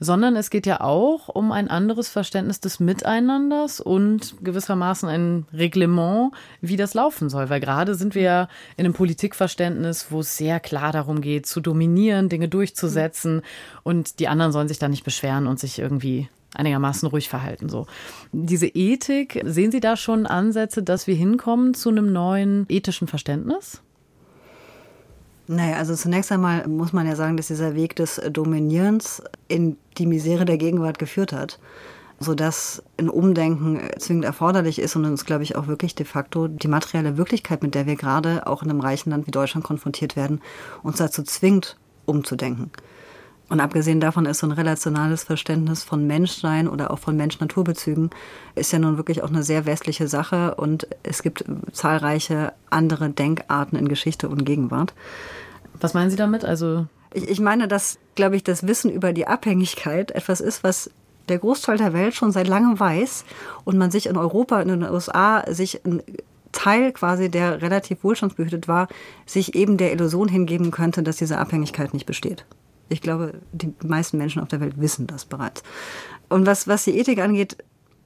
sondern 0.00 0.34
es 0.34 0.50
geht 0.50 0.66
ja 0.66 0.80
auch 0.80 1.28
um 1.28 1.52
ein 1.52 1.68
anderes 1.68 2.08
Verständnis 2.08 2.58
des 2.58 2.80
Miteinanders 2.80 3.80
und 3.80 4.34
gewissermaßen 4.42 5.08
ein 5.08 5.46
Reglement, 5.52 6.32
wie 6.60 6.76
das 6.76 6.94
laufen 6.94 7.30
soll. 7.30 7.48
Weil 7.48 7.60
gerade 7.60 7.94
sind 7.94 8.16
wir 8.16 8.22
ja 8.22 8.48
in 8.76 8.84
einem 8.84 8.94
Politikverständnis, 8.94 10.08
wo 10.10 10.20
es 10.20 10.36
sehr 10.36 10.58
klar 10.58 10.90
darum 10.90 11.20
geht, 11.20 11.46
zu 11.46 11.60
dominieren, 11.60 12.28
Dinge 12.28 12.48
durchzusetzen 12.48 13.42
und 13.84 14.18
die 14.18 14.26
anderen 14.26 14.50
sollen 14.50 14.66
sich 14.66 14.80
da 14.80 14.88
nicht 14.88 15.04
beschweren 15.04 15.46
und 15.46 15.60
sich 15.60 15.78
irgendwie 15.78 16.28
einigermaßen 16.56 17.08
ruhig 17.08 17.28
verhalten. 17.28 17.68
So. 17.68 17.86
Diese 18.32 18.66
Ethik, 18.66 19.40
sehen 19.44 19.70
Sie 19.70 19.80
da 19.80 19.96
schon 19.96 20.26
Ansätze, 20.26 20.82
dass 20.82 21.06
wir 21.06 21.14
hinkommen 21.14 21.74
zu 21.74 21.90
einem 21.90 22.12
neuen 22.12 22.66
ethischen 22.68 23.08
Verständnis? 23.08 23.82
Naja, 25.48 25.76
also 25.76 25.94
zunächst 25.94 26.32
einmal 26.32 26.66
muss 26.66 26.92
man 26.92 27.06
ja 27.06 27.14
sagen, 27.14 27.36
dass 27.36 27.46
dieser 27.46 27.74
Weg 27.76 27.94
des 27.96 28.20
Dominierens 28.30 29.22
in 29.46 29.76
die 29.96 30.06
Misere 30.06 30.44
der 30.44 30.58
Gegenwart 30.58 30.98
geführt 30.98 31.32
hat, 31.32 31.60
sodass 32.18 32.82
ein 32.96 33.08
Umdenken 33.08 33.80
zwingend 33.98 34.24
erforderlich 34.24 34.80
ist 34.80 34.96
und 34.96 35.04
uns, 35.04 35.24
glaube 35.24 35.44
ich, 35.44 35.54
auch 35.54 35.68
wirklich 35.68 35.94
de 35.94 36.04
facto 36.04 36.48
die 36.48 36.66
materielle 36.66 37.16
Wirklichkeit, 37.16 37.62
mit 37.62 37.76
der 37.76 37.86
wir 37.86 37.94
gerade 37.94 38.46
auch 38.48 38.64
in 38.64 38.70
einem 38.70 38.80
reichen 38.80 39.10
Land 39.10 39.28
wie 39.28 39.30
Deutschland 39.30 39.64
konfrontiert 39.64 40.16
werden, 40.16 40.40
uns 40.82 40.96
dazu 40.96 41.22
zwingt, 41.22 41.76
umzudenken. 42.06 42.72
Und 43.48 43.60
abgesehen 43.60 44.00
davon 44.00 44.26
ist 44.26 44.40
so 44.40 44.46
ein 44.48 44.52
relationales 44.52 45.22
Verständnis 45.22 45.84
von 45.84 46.06
Menschsein 46.06 46.68
oder 46.68 46.90
auch 46.90 46.98
von 46.98 47.16
Mensch-Natur-Bezügen 47.16 48.10
ist 48.56 48.72
ja 48.72 48.80
nun 48.80 48.96
wirklich 48.96 49.22
auch 49.22 49.28
eine 49.28 49.44
sehr 49.44 49.66
westliche 49.66 50.08
Sache 50.08 50.56
und 50.56 50.88
es 51.04 51.22
gibt 51.22 51.44
zahlreiche 51.70 52.52
andere 52.70 53.10
Denkarten 53.10 53.78
in 53.78 53.88
Geschichte 53.88 54.28
und 54.28 54.44
Gegenwart. 54.44 54.94
Was 55.80 55.94
meinen 55.94 56.10
Sie 56.10 56.16
damit? 56.16 56.44
Also 56.44 56.86
ich, 57.14 57.28
ich 57.28 57.40
meine, 57.40 57.68
dass, 57.68 57.98
glaube 58.16 58.34
ich, 58.34 58.42
das 58.42 58.66
Wissen 58.66 58.90
über 58.90 59.12
die 59.12 59.28
Abhängigkeit 59.28 60.10
etwas 60.10 60.40
ist, 60.40 60.64
was 60.64 60.90
der 61.28 61.38
Großteil 61.38 61.76
der 61.76 61.92
Welt 61.92 62.14
schon 62.14 62.32
seit 62.32 62.48
langem 62.48 62.78
weiß 62.78 63.24
und 63.64 63.78
man 63.78 63.90
sich 63.90 64.06
in 64.06 64.16
Europa, 64.16 64.60
in 64.60 64.68
den 64.68 64.82
USA 64.82 65.44
sich 65.52 65.80
Teil 66.52 66.92
quasi, 66.92 67.28
der 67.28 67.62
relativ 67.62 68.02
wohlstandsbehütet 68.02 68.66
war, 68.66 68.88
sich 69.24 69.54
eben 69.54 69.76
der 69.76 69.92
Illusion 69.92 70.28
hingeben 70.28 70.70
könnte, 70.70 71.02
dass 71.02 71.16
diese 71.16 71.38
Abhängigkeit 71.38 71.92
nicht 71.94 72.06
besteht. 72.06 72.44
Ich 72.88 73.00
glaube, 73.00 73.34
die 73.52 73.72
meisten 73.84 74.18
Menschen 74.18 74.42
auf 74.42 74.48
der 74.48 74.60
Welt 74.60 74.80
wissen 74.80 75.06
das 75.06 75.24
bereits. 75.24 75.62
Und 76.28 76.46
was, 76.46 76.68
was 76.68 76.84
die 76.84 76.98
Ethik 76.98 77.20
angeht, 77.20 77.56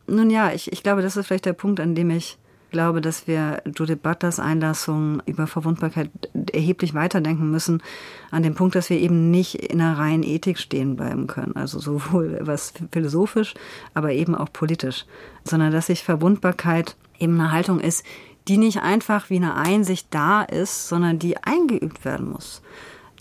nun 0.07 0.31
ja, 0.31 0.53
ich, 0.53 0.73
ich 0.73 0.83
glaube, 0.83 1.03
das 1.03 1.17
ist 1.17 1.27
vielleicht 1.27 1.47
der 1.47 1.53
Punkt, 1.53 1.81
an 1.81 1.95
dem 1.95 2.11
ich 2.11 2.39
glaube, 2.71 3.01
dass 3.01 3.27
wir 3.27 3.63
Judith 3.77 3.99
Butlers 4.03 4.39
Einlassung 4.39 5.23
über 5.27 5.47
Verwundbarkeit 5.47 6.11
erheblich 6.53 6.95
weiterdenken 6.95 7.51
müssen, 7.51 7.83
an 8.31 8.43
dem 8.43 8.55
Punkt, 8.55 8.75
dass 8.75 8.91
wir 8.91 8.99
eben 8.99 9.31
nicht 9.31 9.57
in 9.57 9.81
einer 9.81 9.99
reinen 9.99 10.23
Ethik 10.23 10.59
stehen 10.59 10.97
bleiben 10.97 11.27
können, 11.27 11.57
also 11.57 11.79
sowohl 11.79 12.39
was 12.43 12.73
philosophisch, 12.93 13.55
aber 13.95 14.13
eben 14.13 14.35
auch 14.35 14.53
politisch, 14.53 15.05
sondern 15.45 15.73
dass 15.73 15.87
sich 15.87 16.05
Verwundbarkeit 16.05 16.97
eben 17.19 17.39
eine 17.41 17.53
Haltung 17.53 17.81
ist, 17.81 18.05
die 18.49 18.57
nicht 18.57 18.83
einfach 18.83 19.31
wie 19.31 19.37
eine 19.37 19.55
Einsicht 19.55 20.09
da 20.11 20.43
ist, 20.43 20.89
sondern 20.89 21.19
die 21.19 21.37
eingeübt 21.39 22.05
werden 22.05 22.31
muss. 22.31 22.63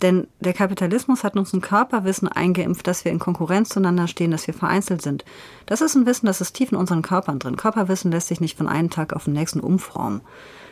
Denn 0.02 0.28
der 0.40 0.54
Kapitalismus 0.54 1.24
hat 1.24 1.36
uns 1.36 1.52
ein 1.52 1.60
Körperwissen 1.60 2.28
eingeimpft, 2.28 2.86
dass 2.86 3.04
wir 3.04 3.12
in 3.12 3.18
Konkurrenz 3.18 3.68
zueinander 3.68 4.08
stehen, 4.08 4.30
dass 4.30 4.46
wir 4.46 4.54
vereinzelt 4.54 5.02
sind. 5.02 5.24
Das 5.66 5.82
ist 5.82 5.94
ein 5.94 6.06
Wissen, 6.06 6.26
das 6.26 6.40
ist 6.40 6.54
tief 6.54 6.72
in 6.72 6.78
unseren 6.78 7.02
Körpern 7.02 7.38
drin. 7.38 7.56
Körperwissen 7.56 8.10
lässt 8.10 8.28
sich 8.28 8.40
nicht 8.40 8.56
von 8.56 8.68
einem 8.68 8.90
Tag 8.90 9.12
auf 9.12 9.24
den 9.24 9.34
nächsten 9.34 9.60
umformen. 9.60 10.22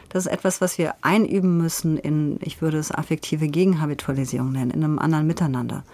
Das 0.08 0.24
ist 0.24 0.32
etwas, 0.32 0.60
was 0.62 0.78
wir 0.78 0.94
einüben 1.02 1.58
müssen 1.58 1.98
in, 1.98 2.38
ich 2.40 2.62
würde 2.62 2.78
es 2.78 2.90
affektive 2.90 3.48
Gegenhabitualisierung 3.48 4.52
nennen, 4.52 4.70
in 4.70 4.82
einem 4.82 4.98
anderen 4.98 5.26
Miteinander. 5.26 5.84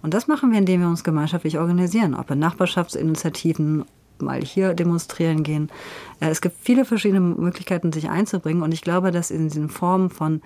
Und 0.00 0.14
das 0.14 0.26
machen 0.26 0.50
wir, 0.50 0.58
indem 0.58 0.80
wir 0.80 0.88
uns 0.88 1.04
gemeinschaftlich 1.04 1.58
organisieren, 1.58 2.14
ob 2.14 2.30
in 2.30 2.38
Nachbarschaftsinitiativen, 2.38 3.84
mal 4.22 4.40
hier 4.40 4.74
demonstrieren 4.74 5.42
gehen. 5.42 5.70
Äh, 6.20 6.28
es 6.28 6.40
gibt 6.40 6.56
viele 6.60 6.84
verschiedene 6.84 7.20
Möglichkeiten, 7.20 7.92
sich 7.92 8.08
einzubringen. 8.08 8.62
Und 8.62 8.72
ich 8.72 8.82
glaube, 8.82 9.10
dass 9.10 9.30
in 9.30 9.48
diesen 9.48 9.68
Formen 9.68 10.10
von 10.10 10.40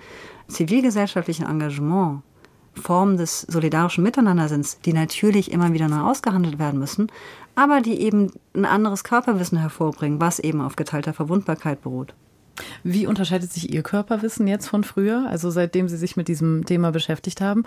zivilgesellschaftlichem 0.47 1.47
Engagement, 1.47 2.21
Formen 2.73 3.17
des 3.17 3.41
solidarischen 3.41 4.03
Miteinandersinns, 4.03 4.79
die 4.81 4.93
natürlich 4.93 5.51
immer 5.51 5.73
wieder 5.73 5.87
neu 5.87 6.01
ausgehandelt 6.01 6.59
werden 6.59 6.79
müssen, 6.79 7.07
aber 7.55 7.81
die 7.81 8.01
eben 8.01 8.31
ein 8.53 8.65
anderes 8.65 9.03
Körperwissen 9.03 9.57
hervorbringen, 9.57 10.21
was 10.21 10.37
eben 10.37 10.61
auf 10.61 10.75
geteilter 10.75 11.13
Verwundbarkeit 11.13 11.81
beruht. 11.81 12.13
Wie 12.83 13.07
unterscheidet 13.07 13.51
sich 13.51 13.73
Ihr 13.73 13.83
Körperwissen 13.83 14.47
jetzt 14.47 14.67
von 14.67 14.83
früher, 14.83 15.27
also 15.29 15.49
seitdem 15.49 15.87
Sie 15.87 15.97
sich 15.97 16.17
mit 16.17 16.27
diesem 16.27 16.65
Thema 16.65 16.91
beschäftigt 16.91 17.41
haben? 17.41 17.63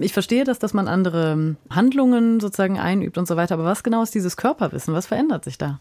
Ich 0.00 0.12
verstehe 0.12 0.44
das, 0.44 0.58
dass 0.58 0.74
man 0.74 0.88
andere 0.88 1.56
Handlungen 1.70 2.40
sozusagen 2.40 2.78
einübt 2.78 3.18
und 3.18 3.26
so 3.26 3.36
weiter, 3.36 3.54
aber 3.54 3.64
was 3.64 3.82
genau 3.82 4.02
ist 4.02 4.14
dieses 4.14 4.36
Körperwissen? 4.36 4.94
Was 4.94 5.06
verändert 5.06 5.44
sich 5.44 5.58
da? 5.58 5.80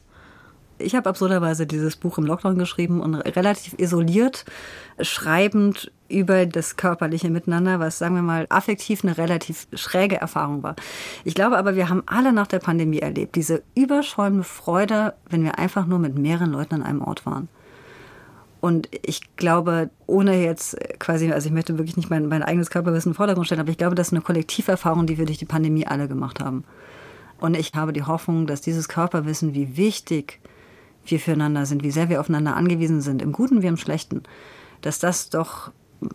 Ich 0.79 0.95
habe 0.95 1.09
absurderweise 1.09 1.65
dieses 1.65 1.95
Buch 1.95 2.19
im 2.19 2.25
Lockdown 2.25 2.57
geschrieben 2.57 3.01
und 3.01 3.15
relativ 3.15 3.73
isoliert 3.79 4.45
schreibend 4.99 5.91
über 6.07 6.45
das 6.45 6.77
körperliche 6.77 7.29
Miteinander, 7.29 7.79
was, 7.79 7.97
sagen 7.97 8.15
wir 8.15 8.21
mal, 8.21 8.45
affektiv 8.49 9.03
eine 9.03 9.17
relativ 9.17 9.67
schräge 9.73 10.21
Erfahrung 10.21 10.61
war. 10.61 10.75
Ich 11.23 11.33
glaube 11.33 11.57
aber, 11.57 11.75
wir 11.75 11.89
haben 11.89 12.03
alle 12.05 12.31
nach 12.31 12.47
der 12.47 12.59
Pandemie 12.59 12.99
erlebt, 12.99 13.35
diese 13.35 13.63
überschäumende 13.75 14.43
Freude, 14.43 15.15
wenn 15.29 15.43
wir 15.43 15.57
einfach 15.57 15.87
nur 15.87 15.99
mit 15.99 16.17
mehreren 16.17 16.51
Leuten 16.51 16.75
an 16.75 16.83
einem 16.83 17.01
Ort 17.01 17.25
waren. 17.25 17.49
Und 18.67 18.89
ich 19.01 19.21
glaube, 19.37 19.91
ohne 20.07 20.43
jetzt 20.43 20.75
quasi, 20.99 21.31
also 21.31 21.47
ich 21.47 21.53
möchte 21.53 21.77
wirklich 21.77 21.95
nicht 21.95 22.09
mein, 22.09 22.27
mein 22.27 22.43
eigenes 22.43 22.69
Körperwissen 22.69 23.13
den 23.13 23.15
Vordergrund 23.15 23.45
stellen, 23.45 23.61
aber 23.61 23.69
ich 23.69 23.77
glaube, 23.77 23.95
das 23.95 24.07
ist 24.07 24.13
eine 24.13 24.21
Kollektiverfahrung, 24.21 25.07
die 25.07 25.17
wir 25.17 25.25
durch 25.25 25.37
die 25.37 25.45
Pandemie 25.45 25.87
alle 25.87 26.09
gemacht 26.09 26.41
haben. 26.41 26.65
Und 27.39 27.55
ich 27.55 27.71
habe 27.75 27.93
die 27.93 28.03
Hoffnung, 28.03 28.45
dass 28.45 28.59
dieses 28.59 28.89
Körperwissen, 28.89 29.53
wie 29.53 29.77
wichtig 29.77 30.41
wir 31.05 31.21
füreinander 31.21 31.65
sind, 31.65 31.81
wie 31.81 31.91
sehr 31.91 32.09
wir 32.09 32.19
aufeinander 32.19 32.57
angewiesen 32.57 32.99
sind, 32.99 33.21
im 33.21 33.31
Guten 33.31 33.61
wie 33.61 33.67
im 33.67 33.77
Schlechten, 33.77 34.23
dass 34.81 34.99
das 34.99 35.29
doch 35.29 35.71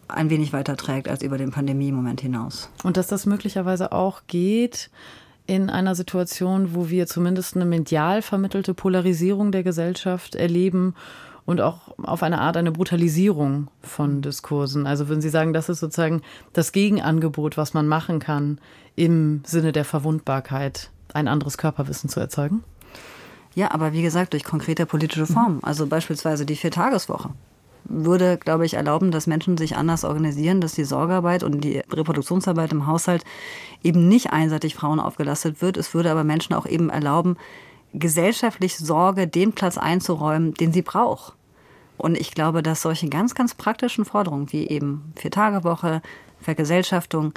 ein 0.08 0.28
wenig 0.28 0.52
weiter 0.52 0.76
trägt 0.76 1.08
als 1.08 1.22
über 1.22 1.38
den 1.38 1.52
Pandemie-Moment 1.52 2.20
hinaus. 2.20 2.68
Und 2.84 2.98
dass 2.98 3.06
das 3.06 3.24
möglicherweise 3.24 3.92
auch 3.92 4.24
geht 4.26 4.90
in 5.46 5.70
einer 5.70 5.94
Situation, 5.94 6.74
wo 6.74 6.90
wir 6.90 7.06
zumindest 7.06 7.56
eine 7.56 7.64
medial 7.64 8.20
vermittelte 8.20 8.74
Polarisierung 8.74 9.52
der 9.52 9.62
Gesellschaft 9.62 10.34
erleben 10.34 10.94
und 11.44 11.60
auch 11.60 11.91
auf 12.04 12.22
eine 12.22 12.40
Art 12.40 12.56
eine 12.56 12.72
Brutalisierung 12.72 13.68
von 13.82 14.22
Diskursen. 14.22 14.86
Also 14.86 15.08
würden 15.08 15.20
Sie 15.20 15.28
sagen, 15.28 15.52
das 15.52 15.68
ist 15.68 15.80
sozusagen 15.80 16.22
das 16.52 16.72
Gegenangebot, 16.72 17.56
was 17.56 17.74
man 17.74 17.88
machen 17.88 18.18
kann, 18.18 18.58
im 18.96 19.42
Sinne 19.44 19.72
der 19.72 19.84
Verwundbarkeit, 19.84 20.90
ein 21.14 21.28
anderes 21.28 21.58
Körperwissen 21.58 22.08
zu 22.08 22.20
erzeugen? 22.20 22.64
Ja, 23.54 23.70
aber 23.72 23.92
wie 23.92 24.02
gesagt, 24.02 24.32
durch 24.32 24.44
konkrete 24.44 24.86
politische 24.86 25.26
Formen. 25.26 25.62
Also 25.62 25.86
beispielsweise 25.86 26.46
die 26.46 26.56
Viertageswoche 26.56 27.30
würde, 27.84 28.38
glaube 28.38 28.64
ich, 28.64 28.74
erlauben, 28.74 29.10
dass 29.10 29.26
Menschen 29.26 29.56
sich 29.56 29.76
anders 29.76 30.04
organisieren, 30.04 30.60
dass 30.60 30.74
die 30.74 30.84
Sorgearbeit 30.84 31.42
und 31.42 31.62
die 31.62 31.78
Reproduktionsarbeit 31.78 32.72
im 32.72 32.86
Haushalt 32.86 33.24
eben 33.82 34.08
nicht 34.08 34.32
einseitig 34.32 34.74
Frauen 34.74 35.00
aufgelastet 35.00 35.60
wird. 35.60 35.76
Es 35.76 35.92
würde 35.94 36.10
aber 36.10 36.24
Menschen 36.24 36.54
auch 36.54 36.66
eben 36.66 36.90
erlauben, 36.90 37.36
gesellschaftlich 37.92 38.78
Sorge 38.78 39.26
den 39.26 39.52
Platz 39.52 39.78
einzuräumen, 39.78 40.54
den 40.54 40.72
sie 40.72 40.82
braucht. 40.82 41.34
Und 41.96 42.18
ich 42.18 42.32
glaube, 42.32 42.62
dass 42.62 42.82
solche 42.82 43.08
ganz, 43.08 43.34
ganz 43.34 43.54
praktischen 43.54 44.04
Forderungen 44.04 44.52
wie 44.52 44.68
eben 44.68 45.12
Vier-Tage-Woche, 45.16 46.02
Vergesellschaftung 46.40 47.32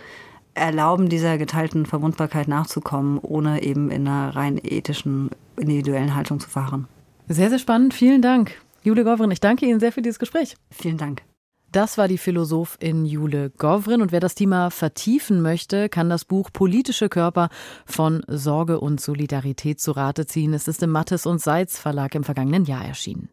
erlauben, 0.56 1.10
dieser 1.10 1.38
geteilten 1.38 1.86
Verwundbarkeit 1.86 2.48
nachzukommen, 2.48 3.20
ohne 3.20 3.62
eben 3.62 3.92
in 3.92 4.08
einer 4.08 4.36
rein 4.36 4.58
ethischen, 4.58 5.30
individuellen 5.58 6.16
Haltung 6.16 6.40
zu 6.40 6.50
fahren. 6.50 6.88
Sehr, 7.28 7.50
sehr 7.50 7.60
spannend. 7.60 7.94
Vielen 7.94 8.22
Dank. 8.22 8.54
Jule 8.84 9.04
Govrin, 9.04 9.32
ich 9.32 9.40
danke 9.40 9.66
Ihnen 9.66 9.80
sehr 9.80 9.92
für 9.92 10.02
dieses 10.02 10.20
Gespräch. 10.20 10.56
Vielen 10.72 10.98
Dank. 10.98 11.24
Das 11.72 11.98
war 11.98 12.08
die 12.08 12.18
Philosophin 12.18 13.06
Jule 13.06 13.50
Govrin. 13.50 14.02
Und 14.02 14.14
wer 14.14 14.22
das 14.22 14.36
Thema 14.36 14.70
vertiefen 14.70 15.42
möchte, 15.42 15.90
kann 15.90 16.10
das 16.10 16.24
Buch 16.24 16.50
Politische 16.54 17.10
Körper 17.10 17.50
von 17.86 18.24
Sorge 18.28 18.80
und 18.80 19.02
Solidarität 19.02 19.82
zu 19.82 19.92
Rate 19.92 20.26
ziehen. 20.26 20.54
Es 20.54 20.70
ist 20.70 20.82
im 20.84 20.92
Mattes 20.92 21.26
und 21.26 21.42
Seitz 21.42 21.78
Verlag 21.78 22.16
im 22.16 22.24
vergangenen 22.24 22.64
Jahr 22.64 22.86
erschienen. 22.86 23.30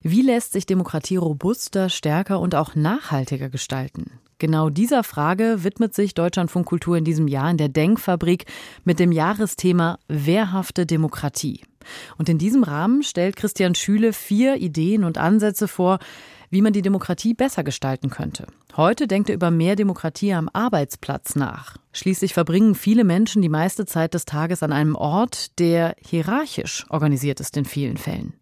Wie 0.00 0.22
lässt 0.22 0.52
sich 0.52 0.64
Demokratie 0.64 1.16
robuster, 1.16 1.88
stärker 1.88 2.38
und 2.38 2.54
auch 2.54 2.76
nachhaltiger 2.76 3.48
gestalten? 3.48 4.20
Genau 4.38 4.70
dieser 4.70 5.02
Frage 5.02 5.64
widmet 5.64 5.92
sich 5.92 6.14
Deutschlandfunk 6.14 6.66
Kultur 6.66 6.96
in 6.96 7.04
diesem 7.04 7.26
Jahr 7.26 7.50
in 7.50 7.56
der 7.56 7.68
Denkfabrik 7.68 8.44
mit 8.84 9.00
dem 9.00 9.10
Jahresthema 9.10 9.98
Wehrhafte 10.06 10.86
Demokratie. 10.86 11.62
Und 12.16 12.28
in 12.28 12.38
diesem 12.38 12.62
Rahmen 12.62 13.02
stellt 13.02 13.34
Christian 13.34 13.74
Schüle 13.74 14.12
vier 14.12 14.58
Ideen 14.58 15.02
und 15.02 15.18
Ansätze 15.18 15.66
vor, 15.66 15.98
wie 16.50 16.62
man 16.62 16.72
die 16.72 16.82
Demokratie 16.82 17.34
besser 17.34 17.64
gestalten 17.64 18.10
könnte. 18.10 18.46
Heute 18.76 19.06
denkt 19.06 19.28
er 19.28 19.34
über 19.34 19.50
mehr 19.50 19.76
Demokratie 19.76 20.32
am 20.32 20.48
Arbeitsplatz 20.52 21.34
nach. 21.36 21.76
Schließlich 21.92 22.34
verbringen 22.34 22.74
viele 22.74 23.04
Menschen 23.04 23.42
die 23.42 23.48
meiste 23.48 23.86
Zeit 23.86 24.14
des 24.14 24.24
Tages 24.24 24.62
an 24.62 24.72
einem 24.72 24.94
Ort, 24.94 25.58
der 25.58 25.94
hierarchisch 26.00 26.86
organisiert 26.90 27.40
ist 27.40 27.56
in 27.56 27.64
vielen 27.64 27.96
Fällen. 27.96 28.34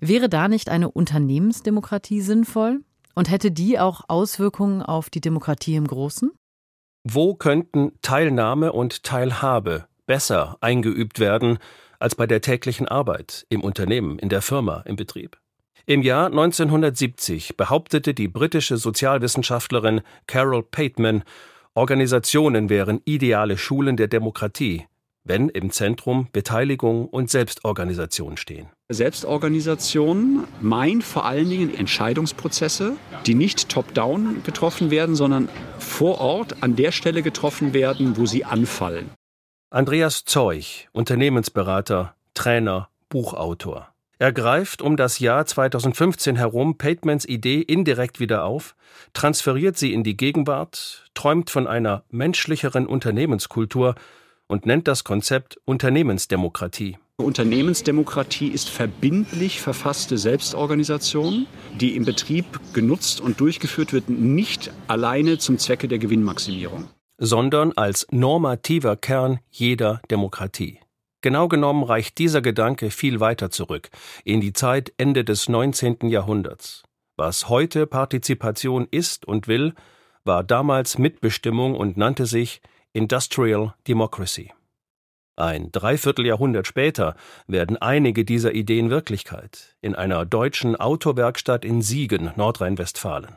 Wäre 0.00 0.28
da 0.28 0.48
nicht 0.48 0.68
eine 0.68 0.90
Unternehmensdemokratie 0.90 2.20
sinnvoll? 2.20 2.80
Und 3.16 3.28
hätte 3.28 3.50
die 3.50 3.78
auch 3.78 4.02
Auswirkungen 4.06 4.82
auf 4.82 5.10
die 5.10 5.20
Demokratie 5.20 5.74
im 5.74 5.86
Großen? 5.86 6.30
Wo 7.02 7.34
könnten 7.34 7.92
Teilnahme 8.02 8.72
und 8.72 9.02
Teilhabe 9.02 9.86
besser 10.10 10.56
eingeübt 10.60 11.20
werden, 11.20 11.58
als 12.00 12.16
bei 12.16 12.26
der 12.26 12.40
täglichen 12.40 12.88
Arbeit 12.88 13.46
im 13.48 13.60
Unternehmen, 13.60 14.18
in 14.18 14.28
der 14.28 14.42
Firma, 14.42 14.82
im 14.86 14.96
Betrieb. 14.96 15.38
Im 15.90 16.02
Jahr 16.02 16.26
1970 16.26 17.56
behauptete 17.56 18.14
die 18.14 18.28
britische 18.28 18.76
Sozialwissenschaftlerin 18.76 20.02
Carol 20.28 20.62
Pateman, 20.62 21.24
Organisationen 21.74 22.68
wären 22.68 23.00
ideale 23.06 23.58
Schulen 23.58 23.96
der 23.96 24.06
Demokratie, 24.06 24.86
wenn 25.24 25.48
im 25.48 25.72
Zentrum 25.72 26.28
Beteiligung 26.32 27.08
und 27.08 27.28
Selbstorganisation 27.28 28.36
stehen. 28.36 28.68
Selbstorganisation 28.88 30.44
meint 30.60 31.02
vor 31.02 31.24
allen 31.24 31.50
Dingen 31.50 31.74
Entscheidungsprozesse, 31.74 32.92
die 33.26 33.34
nicht 33.34 33.68
top-down 33.68 34.44
getroffen 34.44 34.92
werden, 34.92 35.16
sondern 35.16 35.48
vor 35.80 36.20
Ort 36.20 36.62
an 36.62 36.76
der 36.76 36.92
Stelle 36.92 37.24
getroffen 37.24 37.74
werden, 37.74 38.16
wo 38.16 38.26
sie 38.26 38.44
anfallen. 38.44 39.10
Andreas 39.70 40.24
Zeuch, 40.24 40.86
Unternehmensberater, 40.92 42.14
Trainer, 42.34 42.90
Buchautor. 43.08 43.88
Er 44.20 44.32
greift 44.32 44.82
um 44.82 44.98
das 44.98 45.18
Jahr 45.18 45.46
2015 45.46 46.36
herum 46.36 46.76
Patemans 46.76 47.24
Idee 47.24 47.62
indirekt 47.62 48.20
wieder 48.20 48.44
auf, 48.44 48.76
transferiert 49.14 49.78
sie 49.78 49.94
in 49.94 50.04
die 50.04 50.14
Gegenwart, 50.14 51.10
träumt 51.14 51.48
von 51.48 51.66
einer 51.66 52.04
menschlicheren 52.10 52.86
Unternehmenskultur 52.86 53.94
und 54.46 54.66
nennt 54.66 54.88
das 54.88 55.04
Konzept 55.04 55.58
Unternehmensdemokratie. 55.64 56.98
Unternehmensdemokratie 57.16 58.48
ist 58.48 58.68
verbindlich 58.68 59.62
verfasste 59.62 60.18
Selbstorganisation, 60.18 61.46
die 61.80 61.96
im 61.96 62.04
Betrieb 62.04 62.44
genutzt 62.74 63.22
und 63.22 63.40
durchgeführt 63.40 63.94
wird, 63.94 64.10
nicht 64.10 64.70
alleine 64.86 65.38
zum 65.38 65.56
Zwecke 65.56 65.88
der 65.88 65.98
Gewinnmaximierung 65.98 66.90
sondern 67.22 67.72
als 67.72 68.06
normativer 68.10 68.96
Kern 68.96 69.40
jeder 69.50 70.00
Demokratie. 70.10 70.80
Genau 71.22 71.48
genommen 71.48 71.84
reicht 71.84 72.18
dieser 72.18 72.40
Gedanke 72.40 72.90
viel 72.90 73.20
weiter 73.20 73.50
zurück, 73.50 73.90
in 74.24 74.40
die 74.40 74.52
Zeit 74.52 74.92
Ende 74.96 75.24
des 75.24 75.48
19. 75.48 76.08
Jahrhunderts. 76.08 76.82
Was 77.16 77.50
heute 77.50 77.86
Partizipation 77.86 78.88
ist 78.90 79.26
und 79.26 79.46
will, 79.46 79.74
war 80.24 80.42
damals 80.42 80.96
Mitbestimmung 80.96 81.74
und 81.74 81.98
nannte 81.98 82.24
sich 82.24 82.62
Industrial 82.94 83.74
Democracy. 83.86 84.50
Ein 85.36 85.70
Dreivierteljahrhundert 85.72 86.66
später 86.66 87.16
werden 87.46 87.76
einige 87.76 88.24
dieser 88.24 88.52
Ideen 88.52 88.90
Wirklichkeit 88.90 89.76
in 89.80 89.94
einer 89.94 90.26
deutschen 90.26 90.76
Autowerkstatt 90.76 91.64
in 91.64 91.82
Siegen, 91.82 92.30
Nordrhein-Westfalen. 92.36 93.36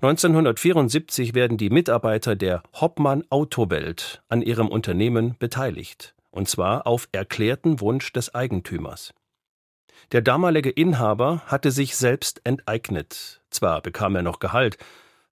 1974 0.00 1.34
werden 1.34 1.56
die 1.56 1.70
Mitarbeiter 1.70 2.36
der 2.36 2.62
Hoppmann 2.80 3.24
Autowelt 3.30 4.22
an 4.28 4.42
ihrem 4.42 4.68
Unternehmen 4.68 5.36
beteiligt, 5.38 6.14
und 6.32 6.48
zwar 6.48 6.88
auf 6.88 7.08
erklärten 7.12 7.80
Wunsch 7.80 8.12
des 8.12 8.34
Eigentümers. 8.34 9.14
Der 10.10 10.20
damalige 10.20 10.70
Inhaber 10.70 11.42
hatte 11.46 11.70
sich 11.70 11.96
selbst 11.96 12.40
enteignet. 12.42 13.40
Zwar 13.50 13.80
bekam 13.80 14.16
er 14.16 14.22
noch 14.22 14.40
Gehalt, 14.40 14.78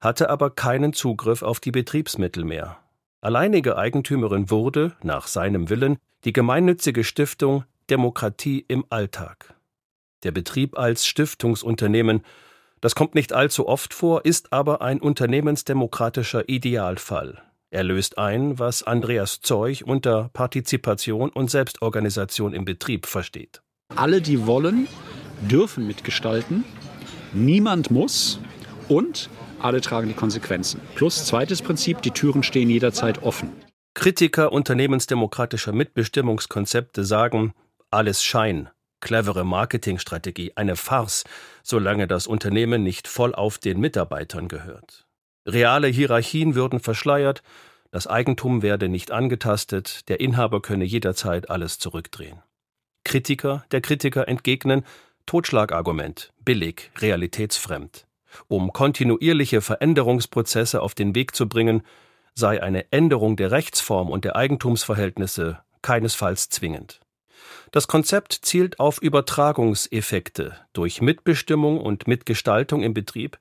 hatte 0.01 0.31
aber 0.31 0.51
keinen 0.51 0.93
Zugriff 0.93 1.43
auf 1.43 1.59
die 1.59 1.73
Betriebsmittel 1.73 2.45
mehr. 2.45 2.79
Alleinige 3.21 3.77
Eigentümerin 3.77 4.49
wurde, 4.49 4.97
nach 5.03 5.27
seinem 5.27 5.69
Willen, 5.69 5.99
die 6.25 6.33
gemeinnützige 6.33 7.03
Stiftung 7.03 7.65
Demokratie 7.91 8.65
im 8.69 8.85
Alltag. 8.89 9.55
Der 10.23 10.31
Betrieb 10.31 10.79
als 10.79 11.05
Stiftungsunternehmen 11.05 12.23
das 12.81 12.95
kommt 12.95 13.15
nicht 13.15 13.33
allzu 13.33 13.69
oft 13.69 13.93
vor, 13.93 14.25
ist 14.25 14.53
aber 14.53 14.81
ein 14.81 15.01
unternehmensdemokratischer 15.01 16.49
Idealfall. 16.49 17.43
Er 17.73 17.85
löst 17.85 18.19
ein, 18.19 18.59
was 18.59 18.83
Andreas 18.83 19.41
Zeug 19.41 19.85
unter 19.87 20.29
Partizipation 20.33 21.31
und 21.31 21.51
Selbstorganisation 21.51 22.53
im 22.53 22.65
Betrieb 22.65 23.07
versteht. 23.07 23.63
Alle, 23.95 24.21
die 24.21 24.45
wollen, 24.45 24.89
dürfen 25.43 25.87
mitgestalten. 25.87 26.65
Niemand 27.33 27.93
muss 27.93 28.41
und 28.89 29.31
alle 29.61 29.81
tragen 29.81 30.09
die 30.09 30.15
Konsequenzen. 30.15 30.81
Plus 30.97 31.27
zweites 31.27 31.63
Prinzip, 31.63 32.03
die 32.03 32.11
Türen 32.11 32.43
stehen 32.43 32.71
jederzeit 32.71 33.23
offen. 33.23 33.53
Kritiker 33.95 34.53
unternehmensdemokratischer 34.53 35.73
Mitbestimmungskonzepte 35.73 37.05
sagen, 37.05 37.55
alles 37.91 38.25
Schein, 38.25 38.69
clevere 39.01 39.45
Marketingstrategie, 39.45 40.53
eine 40.57 40.75
Farce, 40.75 41.25
solange 41.63 42.09
das 42.09 42.27
Unternehmen 42.27 42.83
nicht 42.83 43.07
voll 43.07 43.35
auf 43.35 43.59
den 43.59 43.79
Mitarbeitern 43.79 44.49
gehört. 44.49 45.07
Reale 45.47 45.89
Hierarchien 45.89 46.55
würden 46.55 46.81
verschleiert, 46.81 47.43
das 47.91 48.07
Eigentum 48.07 48.63
werde 48.63 48.89
nicht 48.89 49.11
angetastet, 49.11 50.09
der 50.09 50.21
Inhaber 50.21 50.63
könne 50.63 50.85
jederzeit 50.85 51.51
alles 51.51 51.79
zurückdrehen. 51.79 52.41
Kritiker 53.05 53.65
der 53.73 53.81
Kritiker 53.81 54.29
entgegnen 54.29 54.85
Totschlagargument, 55.27 56.33
billig, 56.45 56.91
realitätsfremd. 56.99 58.07
Um 58.49 58.73
kontinuierliche 58.73 59.61
Veränderungsprozesse 59.61 60.83
auf 60.83 60.95
den 60.95 61.15
Weg 61.15 61.35
zu 61.35 61.49
bringen, 61.49 61.83
sei 62.35 62.63
eine 62.63 62.91
Änderung 62.93 63.37
der 63.37 63.51
Rechtsform 63.51 64.09
und 64.09 64.25
der 64.25 64.37
Eigentumsverhältnisse 64.37 65.61
keinesfalls 65.83 66.49
zwingend. 66.49 67.01
Das 67.73 67.89
Konzept 67.89 68.33
zielt 68.43 68.79
auf 68.79 69.01
Übertragungseffekte. 69.01 70.57
Durch 70.73 71.01
Mitbestimmung 71.01 71.81
und 71.81 72.07
Mitgestaltung 72.07 72.83
im 72.83 72.95
Betrieb 72.95 73.39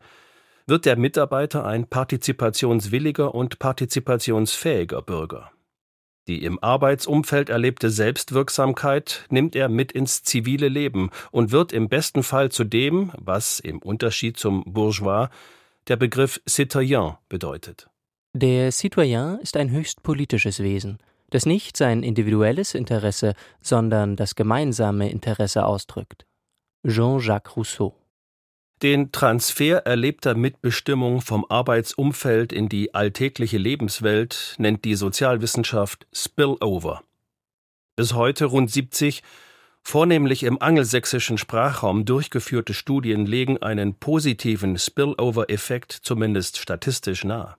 wird 0.70 0.86
der 0.86 0.96
Mitarbeiter 0.96 1.66
ein 1.66 1.88
partizipationswilliger 1.88 3.36
und 3.36 3.60
partizipationsfähiger 3.60 5.02
Bürger. 5.02 5.52
Die 6.28 6.44
im 6.44 6.62
Arbeitsumfeld 6.62 7.50
erlebte 7.50 7.90
Selbstwirksamkeit 7.90 9.26
nimmt 9.30 9.56
er 9.56 9.68
mit 9.68 9.92
ins 9.92 10.24
zivile 10.24 10.68
Leben 10.68 11.10
und 11.32 11.52
wird 11.52 11.74
im 11.74 11.90
besten 11.90 12.24
Fall 12.24 12.52
zu 12.52 12.64
dem, 12.64 13.12
was 13.18 13.60
im 13.60 13.80
Unterschied 13.80 14.38
zum 14.38 14.64
Bourgeois 14.66 15.30
der 15.88 15.98
Begriff 15.98 16.40
Citoyen 16.48 17.18
bedeutet. 17.30 17.90
Der 18.34 18.72
Citoyen 18.72 19.40
ist 19.40 19.58
ein 19.58 19.72
höchst 19.72 20.04
politisches 20.04 20.62
Wesen 20.62 21.00
das 21.30 21.46
nicht 21.46 21.78
sein 21.78 22.04
individuelles 22.04 22.74
Interesse, 22.74 23.34
sondern 23.62 24.16
das 24.16 24.36
gemeinsame 24.36 25.10
Interesse 25.10 25.66
ausdrückt. 25.66 26.26
Jean-Jacques 26.88 27.56
Rousseau 27.56 27.96
den 28.82 29.12
Transfer 29.12 29.86
erlebter 29.86 30.36
Mitbestimmung 30.36 31.22
vom 31.22 31.46
Arbeitsumfeld 31.50 32.54
in 32.54 32.70
die 32.70 32.94
alltägliche 32.94 33.58
Lebenswelt 33.58 34.56
nennt 34.58 34.86
die 34.86 34.96
Sozialwissenschaft 34.96 36.08
Spillover. 36.14 37.04
Bis 37.98 38.14
heute 38.14 38.46
rund 38.46 38.72
70 38.72 39.22
vornehmlich 39.82 40.44
im 40.44 40.62
angelsächsischen 40.62 41.38
Sprachraum 41.38 42.06
durchgeführte 42.06 42.74
Studien 42.74 43.26
legen 43.26 43.62
einen 43.62 43.96
positiven 43.96 44.78
Spillover-Effekt 44.78 45.92
zumindest 45.92 46.58
statistisch 46.58 47.26
nahe. 47.26 47.56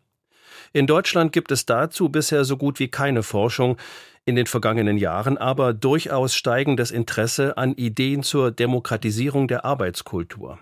In 0.72 0.86
Deutschland 0.86 1.32
gibt 1.32 1.50
es 1.50 1.66
dazu 1.66 2.08
bisher 2.08 2.44
so 2.44 2.56
gut 2.56 2.78
wie 2.78 2.88
keine 2.88 3.22
Forschung, 3.22 3.76
in 4.24 4.36
den 4.36 4.46
vergangenen 4.46 4.96
Jahren 4.96 5.36
aber 5.36 5.74
durchaus 5.74 6.34
steigendes 6.34 6.90
Interesse 6.90 7.58
an 7.58 7.72
Ideen 7.74 8.22
zur 8.22 8.50
Demokratisierung 8.50 9.48
der 9.48 9.64
Arbeitskultur. 9.64 10.58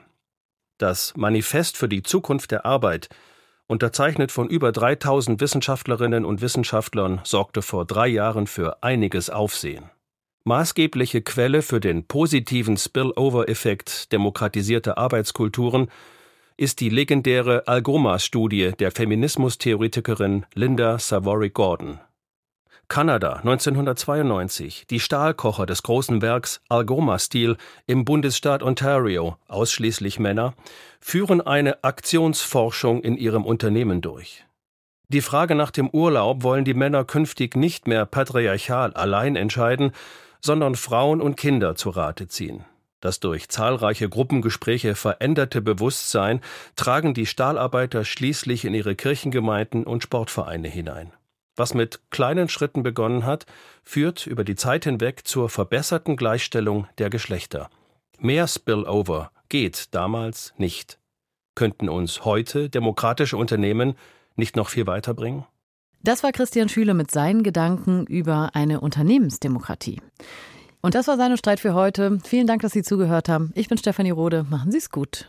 Das 0.78 1.12
Manifest 1.16 1.76
für 1.76 1.88
die 1.88 2.02
Zukunft 2.02 2.52
der 2.52 2.64
Arbeit, 2.64 3.08
unterzeichnet 3.66 4.32
von 4.32 4.48
über 4.48 4.72
3000 4.72 5.40
Wissenschaftlerinnen 5.40 6.24
und 6.24 6.40
Wissenschaftlern, 6.40 7.20
sorgte 7.24 7.62
vor 7.62 7.84
drei 7.84 8.06
Jahren 8.06 8.46
für 8.46 8.82
einiges 8.82 9.28
Aufsehen. 9.28 9.90
Maßgebliche 10.44 11.20
Quelle 11.20 11.62
für 11.62 11.80
den 11.80 12.06
positiven 12.06 12.76
Spillover-Effekt 12.76 14.12
demokratisierter 14.12 14.96
Arbeitskulturen 14.96 15.90
ist 16.56 16.80
die 16.80 16.88
legendäre 16.88 17.66
Algoma-Studie 17.66 18.72
der 18.78 18.90
Feminismustheoretikerin 18.90 20.46
Linda 20.54 20.98
Savory 20.98 21.50
Gordon. 21.50 22.00
Kanada 22.88 23.34
1992, 23.34 24.86
die 24.88 24.98
Stahlkocher 24.98 25.66
des 25.66 25.82
großen 25.82 26.22
Werks 26.22 26.62
Algoma 26.70 27.18
Steel 27.18 27.58
im 27.86 28.06
Bundesstaat 28.06 28.62
Ontario, 28.62 29.36
ausschließlich 29.46 30.18
Männer, 30.18 30.54
führen 30.98 31.42
eine 31.42 31.84
Aktionsforschung 31.84 33.02
in 33.02 33.18
ihrem 33.18 33.44
Unternehmen 33.44 34.00
durch. 34.00 34.46
Die 35.08 35.20
Frage 35.20 35.54
nach 35.54 35.70
dem 35.70 35.90
Urlaub 35.90 36.42
wollen 36.42 36.64
die 36.64 36.72
Männer 36.72 37.04
künftig 37.04 37.56
nicht 37.56 37.86
mehr 37.86 38.06
patriarchal 38.06 38.94
allein 38.94 39.36
entscheiden, 39.36 39.92
sondern 40.40 40.74
Frauen 40.74 41.20
und 41.20 41.36
Kinder 41.36 41.74
zu 41.74 41.90
Rate 41.90 42.26
ziehen. 42.26 42.64
Das 43.00 43.20
durch 43.20 43.50
zahlreiche 43.50 44.08
Gruppengespräche 44.08 44.94
veränderte 44.94 45.60
Bewusstsein 45.60 46.40
tragen 46.74 47.12
die 47.12 47.26
Stahlarbeiter 47.26 48.06
schließlich 48.06 48.64
in 48.64 48.72
ihre 48.72 48.96
Kirchengemeinden 48.96 49.84
und 49.84 50.02
Sportvereine 50.02 50.68
hinein. 50.68 51.12
Was 51.58 51.74
mit 51.74 52.00
kleinen 52.10 52.48
Schritten 52.48 52.84
begonnen 52.84 53.26
hat, 53.26 53.44
führt 53.82 54.28
über 54.28 54.44
die 54.44 54.54
Zeit 54.54 54.84
hinweg 54.84 55.26
zur 55.26 55.48
verbesserten 55.48 56.16
Gleichstellung 56.16 56.86
der 56.98 57.10
Geschlechter. 57.10 57.68
Mehr 58.20 58.46
Spillover 58.46 59.32
geht 59.48 59.92
damals 59.92 60.54
nicht. 60.56 61.00
Könnten 61.56 61.88
uns 61.88 62.24
heute 62.24 62.70
demokratische 62.70 63.36
Unternehmen 63.36 63.96
nicht 64.36 64.54
noch 64.54 64.68
viel 64.68 64.86
weiterbringen? 64.86 65.46
Das 66.00 66.22
war 66.22 66.30
Christian 66.30 66.68
Schüler 66.68 66.94
mit 66.94 67.10
seinen 67.10 67.42
Gedanken 67.42 68.06
über 68.06 68.50
eine 68.54 68.80
Unternehmensdemokratie. 68.80 70.00
Und 70.80 70.94
das 70.94 71.08
war 71.08 71.16
seine 71.16 71.36
Streit 71.36 71.58
für 71.58 71.74
heute. 71.74 72.20
Vielen 72.22 72.46
Dank, 72.46 72.62
dass 72.62 72.70
Sie 72.70 72.84
zugehört 72.84 73.28
haben. 73.28 73.50
Ich 73.56 73.68
bin 73.68 73.78
Stefanie 73.78 74.12
Rode. 74.12 74.46
Machen 74.48 74.70
Sie 74.70 74.78
es 74.78 74.92
gut. 74.92 75.28